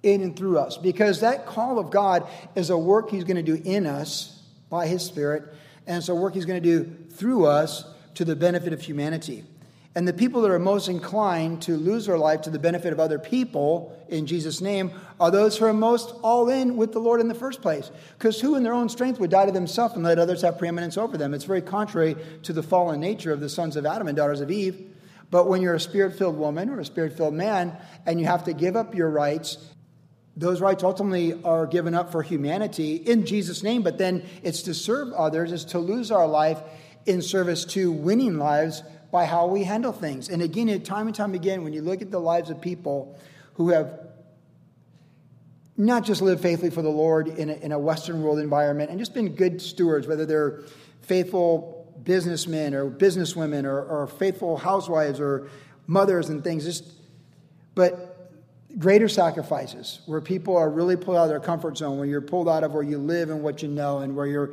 in 0.04 0.22
and 0.22 0.36
through 0.36 0.60
us. 0.60 0.78
Because 0.78 1.22
that 1.22 1.46
call 1.46 1.80
of 1.80 1.92
God 1.92 2.28
is 2.56 2.70
a 2.70 2.78
work 2.78 3.10
he's 3.10 3.24
going 3.24 3.38
to 3.38 3.56
do 3.56 3.62
in 3.64 3.86
us 3.86 4.39
by 4.70 4.88
his 4.88 5.04
Spirit, 5.04 5.44
and 5.88 5.98
it's 5.98 6.10
a 6.10 6.16
work 6.16 6.34
he's 6.34 6.46
going 6.46 6.62
to 6.62 6.70
do 6.70 6.96
through 7.12 7.46
us 7.46 7.84
to 8.16 8.26
the 8.26 8.36
benefit 8.36 8.74
of 8.74 8.82
humanity. 8.82 9.44
And 9.96 10.08
the 10.08 10.14
people 10.14 10.42
that 10.44 10.52
are 10.52 10.60
most 10.60 10.88
inclined 10.88 11.64
to 11.64 11.76
lose 11.76 12.06
their 12.06 12.18
life 12.18 12.44
to 12.44 12.52
the 12.52 12.60
benefit 12.60 12.94
of 12.94 13.00
other 13.00 13.18
people 13.18 13.98
in 14.08 14.28
Jesus' 14.28 14.62
name 14.62 14.92
are 15.20 15.32
those 15.32 15.58
who 15.58 15.66
are 15.66 15.74
most 15.74 16.14
all 16.22 16.48
in 16.48 16.78
with 16.78 16.94
the 16.94 17.00
Lord 17.00 17.20
in 17.20 17.28
the 17.28 17.34
first 17.34 17.62
place. 17.62 17.90
Because 18.18 18.40
who 18.40 18.56
in 18.56 18.64
their 18.64 18.74
own 18.74 18.88
strength 18.88 19.20
would 19.20 19.32
die 19.32 19.48
to 19.48 19.52
themselves 19.52 19.96
and 19.96 20.04
let 20.04 20.20
others 20.20 20.44
have 20.44 20.60
preeminence 20.60 20.96
over 20.96 21.18
them? 21.18 21.34
It's 21.34 21.44
very 21.44 21.62
contrary 21.62 22.16
to 22.44 22.54
the 22.54 22.62
fallen 22.62 23.00
nature 23.00 23.34
of 23.34 23.40
the 23.40 23.50
sons 23.50 23.76
of 23.76 23.86
Adam 23.86 24.08
and 24.08 24.16
daughters 24.16 24.42
of 24.42 24.52
Eve. 24.52 24.80
But 25.32 25.48
when 25.48 25.62
you're 25.62 25.76
a 25.76 25.80
spirit 25.80 26.18
filled 26.18 26.38
woman 26.38 26.70
or 26.70 26.80
a 26.80 26.86
spirit 26.86 27.18
filled 27.18 27.34
man 27.34 27.76
and 28.06 28.20
you 28.20 28.28
have 28.28 28.44
to 28.46 28.54
give 28.54 28.76
up 28.76 28.94
your 28.94 29.10
rights, 29.10 29.58
those 30.40 30.62
rights 30.62 30.84
ultimately 30.84 31.42
are 31.44 31.68
given 31.68 31.94
up 31.94 32.14
for 32.14 32.24
humanity 32.24 32.96
in 32.96 33.26
Jesus' 33.26 33.62
name, 33.62 33.82
but 33.82 33.98
then 33.98 34.26
it's 34.42 34.62
to 34.64 34.74
serve 34.74 35.12
others, 35.12 35.52
is 35.52 35.66
to 35.66 35.80
lose 35.80 36.12
our 36.12 36.28
life 36.28 36.62
in 37.06 37.22
service 37.22 37.66
to 37.66 37.92
winning 37.92 38.38
lives 38.38 38.82
by 39.12 39.26
how 39.26 39.48
we 39.48 39.66
handle 39.66 39.92
things. 39.92 40.30
And 40.30 40.42
again, 40.42 40.82
time 40.82 41.08
and 41.08 41.16
time 41.16 41.34
again, 41.34 41.64
when 41.64 41.74
you 41.74 41.82
look 41.82 42.02
at 42.02 42.10
the 42.10 42.20
lives 42.20 42.50
of 42.50 42.62
people 42.62 43.20
who 43.56 43.70
have 43.70 44.00
not 45.76 46.06
just 46.06 46.22
lived 46.22 46.42
faithfully 46.42 46.72
for 46.72 46.82
the 46.82 46.90
Lord 46.90 47.28
in 47.28 47.50
a, 47.50 47.54
in 47.56 47.72
a 47.74 47.80
Western 47.80 48.24
world 48.24 48.40
environment 48.40 48.92
and 48.92 49.00
just 49.00 49.14
been 49.14 49.36
good 49.36 49.62
stewards, 49.62 50.08
whether 50.08 50.26
they're 50.26 50.62
faithful 51.02 51.94
businessmen 52.04 52.74
or 52.74 52.90
businesswomen 52.90 53.66
or, 53.66 53.84
or 53.84 54.08
faithful 54.08 54.56
housewives 54.56 55.20
or 55.20 55.50
mothers 55.86 56.30
and 56.30 56.46
things, 56.46 56.64
just, 56.64 56.86
but 57.76 58.09
greater 58.78 59.10
sacrifices 59.10 60.02
where 60.06 60.22
people 60.22 60.56
are 60.56 60.70
really 60.70 60.96
pulled 60.96 61.18
out 61.18 61.24
of 61.24 61.30
their 61.30 61.40
comfort 61.40 61.78
zone, 61.78 61.98
where 61.98 62.08
you're 62.08 62.22
pulled 62.22 62.48
out 62.48 62.64
of 62.64 62.74
where 62.74 62.84
you 62.84 62.98
live 62.98 63.30
and 63.30 63.42
what 63.42 63.62
you 63.64 63.68
know, 63.68 64.00
and 64.00 64.16
where 64.16 64.28
you're 64.28 64.52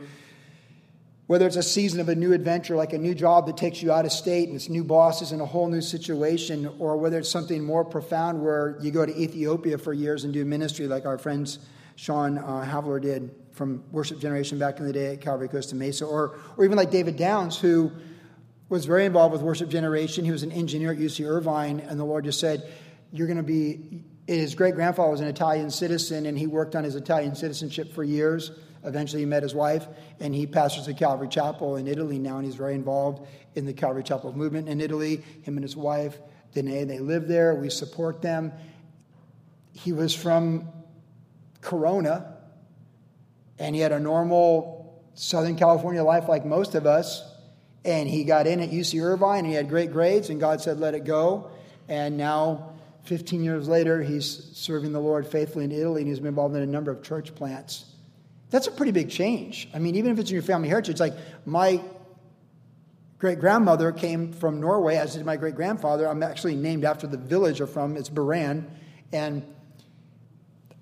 whether 1.26 1.44
it's 1.44 1.56
a 1.56 1.62
season 1.62 1.98
of 1.98 2.08
a 2.08 2.14
new 2.14 2.32
adventure, 2.32 2.76
like 2.76 2.92
a 2.92 2.98
new 2.98 3.14
job 3.14 3.46
that 3.46 3.56
takes 3.56 3.82
you 3.82 3.90
out 3.90 4.04
of 4.04 4.12
state 4.12 4.46
and 4.46 4.54
it's 4.54 4.68
new 4.68 4.84
bosses 4.84 5.32
and 5.32 5.42
a 5.42 5.46
whole 5.46 5.68
new 5.68 5.80
situation, 5.80 6.72
or 6.78 6.96
whether 6.96 7.18
it's 7.18 7.28
something 7.28 7.64
more 7.64 7.84
profound 7.84 8.40
where 8.40 8.78
you 8.80 8.92
go 8.92 9.04
to 9.04 9.16
Ethiopia 9.16 9.76
for 9.76 9.92
years 9.92 10.22
and 10.22 10.32
do 10.32 10.44
ministry, 10.44 10.86
like 10.86 11.04
our 11.04 11.18
friends 11.18 11.58
Sean 11.96 12.38
uh, 12.38 12.64
Havler 12.64 13.00
did 13.00 13.34
from 13.52 13.82
Worship 13.90 14.20
Generation 14.20 14.58
back 14.58 14.78
in 14.78 14.86
the 14.86 14.92
day 14.92 15.14
at 15.14 15.20
Calvary 15.20 15.48
Costa 15.48 15.74
Mesa, 15.74 16.04
or, 16.04 16.38
or 16.56 16.64
even 16.64 16.76
like 16.76 16.90
David 16.90 17.16
Downs, 17.16 17.58
who 17.58 17.90
was 18.68 18.84
very 18.84 19.04
involved 19.04 19.32
with 19.32 19.42
Worship 19.42 19.68
Generation. 19.68 20.24
He 20.24 20.30
was 20.30 20.42
an 20.42 20.52
engineer 20.52 20.92
at 20.92 20.98
UC 20.98 21.26
Irvine, 21.26 21.80
and 21.80 21.98
the 21.98 22.04
Lord 22.04 22.24
just 22.24 22.38
said, 22.38 22.70
You're 23.12 23.26
going 23.26 23.36
to 23.36 23.42
be. 23.42 24.04
His 24.26 24.56
great 24.56 24.74
grandfather 24.74 25.10
was 25.10 25.20
an 25.20 25.28
Italian 25.28 25.70
citizen, 25.70 26.26
and 26.26 26.36
he 26.36 26.46
worked 26.46 26.74
on 26.74 26.82
his 26.82 26.96
Italian 26.96 27.36
citizenship 27.36 27.94
for 27.94 28.02
years. 28.02 28.50
Eventually, 28.82 29.22
he 29.22 29.26
met 29.26 29.42
his 29.42 29.54
wife, 29.54 29.86
and 30.20 30.34
he 30.34 30.46
pastors 30.46 30.86
the 30.86 30.94
Calvary 30.94 31.28
Chapel 31.28 31.76
in 31.76 31.86
Italy 31.86 32.18
now, 32.18 32.36
and 32.36 32.44
he's 32.44 32.56
very 32.56 32.74
involved 32.74 33.26
in 33.54 33.66
the 33.66 33.72
Calvary 33.72 34.02
Chapel 34.02 34.32
movement 34.32 34.68
in 34.68 34.80
Italy. 34.80 35.24
Him 35.42 35.56
and 35.56 35.62
his 35.62 35.76
wife, 35.76 36.18
Danae, 36.54 36.84
they 36.84 36.98
live 36.98 37.28
there. 37.28 37.54
We 37.54 37.70
support 37.70 38.22
them. 38.22 38.52
He 39.72 39.92
was 39.92 40.14
from 40.14 40.68
Corona, 41.60 42.36
and 43.58 43.74
he 43.74 43.80
had 43.80 43.92
a 43.92 44.00
normal 44.00 45.02
Southern 45.14 45.56
California 45.56 46.02
life 46.02 46.28
like 46.28 46.44
most 46.44 46.74
of 46.74 46.86
us. 46.86 47.22
And 47.84 48.08
he 48.08 48.24
got 48.24 48.46
in 48.46 48.60
at 48.60 48.70
UC 48.70 49.00
Irvine, 49.02 49.40
and 49.40 49.46
he 49.46 49.54
had 49.54 49.68
great 49.68 49.92
grades, 49.92 50.30
and 50.30 50.40
God 50.40 50.60
said, 50.60 50.78
let 50.80 50.94
it 50.94 51.04
go. 51.04 51.50
And 51.88 52.16
now, 52.16 52.72
15 53.06 53.44
years 53.44 53.68
later, 53.68 54.02
he's 54.02 54.50
serving 54.54 54.92
the 54.92 55.00
Lord 55.00 55.26
faithfully 55.26 55.64
in 55.64 55.72
Italy, 55.72 56.02
and 56.02 56.08
he's 56.08 56.18
been 56.18 56.28
involved 56.28 56.54
in 56.56 56.62
a 56.62 56.66
number 56.66 56.90
of 56.90 57.02
church 57.02 57.34
plants. 57.34 57.84
That's 58.50 58.66
a 58.66 58.72
pretty 58.72 58.92
big 58.92 59.10
change. 59.10 59.68
I 59.74 59.78
mean, 59.78 59.96
even 59.96 60.12
if 60.12 60.18
it's 60.18 60.30
in 60.30 60.34
your 60.34 60.42
family 60.42 60.68
heritage, 60.68 61.00
like 61.00 61.14
my 61.44 61.80
great 63.18 63.40
grandmother 63.40 63.92
came 63.92 64.32
from 64.32 64.60
Norway, 64.60 64.96
as 64.96 65.14
did 65.14 65.24
my 65.24 65.36
great 65.36 65.54
grandfather. 65.54 66.08
I'm 66.08 66.22
actually 66.22 66.54
named 66.54 66.84
after 66.84 67.06
the 67.06 67.16
village 67.16 67.58
they're 67.58 67.66
from. 67.66 67.96
It's 67.96 68.10
Buran. 68.10 68.64
And 69.12 69.42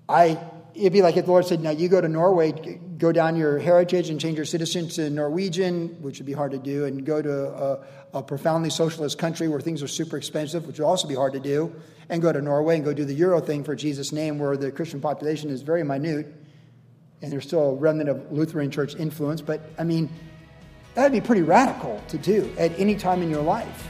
I 0.07 0.39
it'd 0.75 0.93
be 0.93 1.01
like 1.01 1.17
if 1.17 1.25
the 1.25 1.31
Lord 1.31 1.45
said, 1.45 1.61
"Now 1.61 1.71
you 1.71 1.87
go 1.87 2.01
to 2.01 2.07
Norway, 2.07 2.51
go 2.97 3.11
down 3.11 3.35
your 3.35 3.57
heritage 3.59 4.09
and 4.09 4.19
change 4.19 4.37
your 4.37 4.45
citizenship 4.45 4.95
to 4.95 5.09
Norwegian, 5.09 5.97
which 6.01 6.19
would 6.19 6.25
be 6.25 6.33
hard 6.33 6.51
to 6.51 6.57
do, 6.57 6.85
and 6.85 7.05
go 7.05 7.21
to 7.21 7.47
a, 7.47 7.79
a, 8.13 8.23
profoundly 8.23 8.69
socialist 8.69 9.17
country 9.17 9.47
where 9.47 9.59
things 9.59 9.81
are 9.81 9.87
super 9.87 10.17
expensive, 10.17 10.65
which 10.67 10.79
would 10.79 10.85
also 10.85 11.07
be 11.07 11.15
hard 11.15 11.33
to 11.33 11.39
do, 11.39 11.73
and 12.09 12.21
go 12.21 12.31
to 12.31 12.41
Norway 12.41 12.75
and 12.75 12.85
go 12.85 12.93
do 12.93 13.05
the 13.05 13.13
Euro 13.15 13.39
thing 13.39 13.63
for 13.63 13.75
Jesus' 13.75 14.11
name, 14.11 14.39
where 14.39 14.57
the 14.57 14.71
Christian 14.71 15.01
population 15.01 15.49
is 15.49 15.61
very 15.61 15.83
minute, 15.83 16.33
and 17.21 17.31
there's 17.31 17.45
still 17.45 17.71
a 17.71 17.75
remnant 17.75 18.09
of 18.09 18.31
Lutheran 18.31 18.69
church 18.71 18.95
influence. 18.95 19.41
But 19.41 19.61
I 19.77 19.83
mean, 19.83 20.09
that'd 20.93 21.11
be 21.11 21.21
pretty 21.21 21.41
radical 21.41 22.01
to 22.09 22.17
do 22.17 22.51
at 22.57 22.77
any 22.79 22.95
time 22.95 23.21
in 23.21 23.29
your 23.29 23.43
life." 23.43 23.89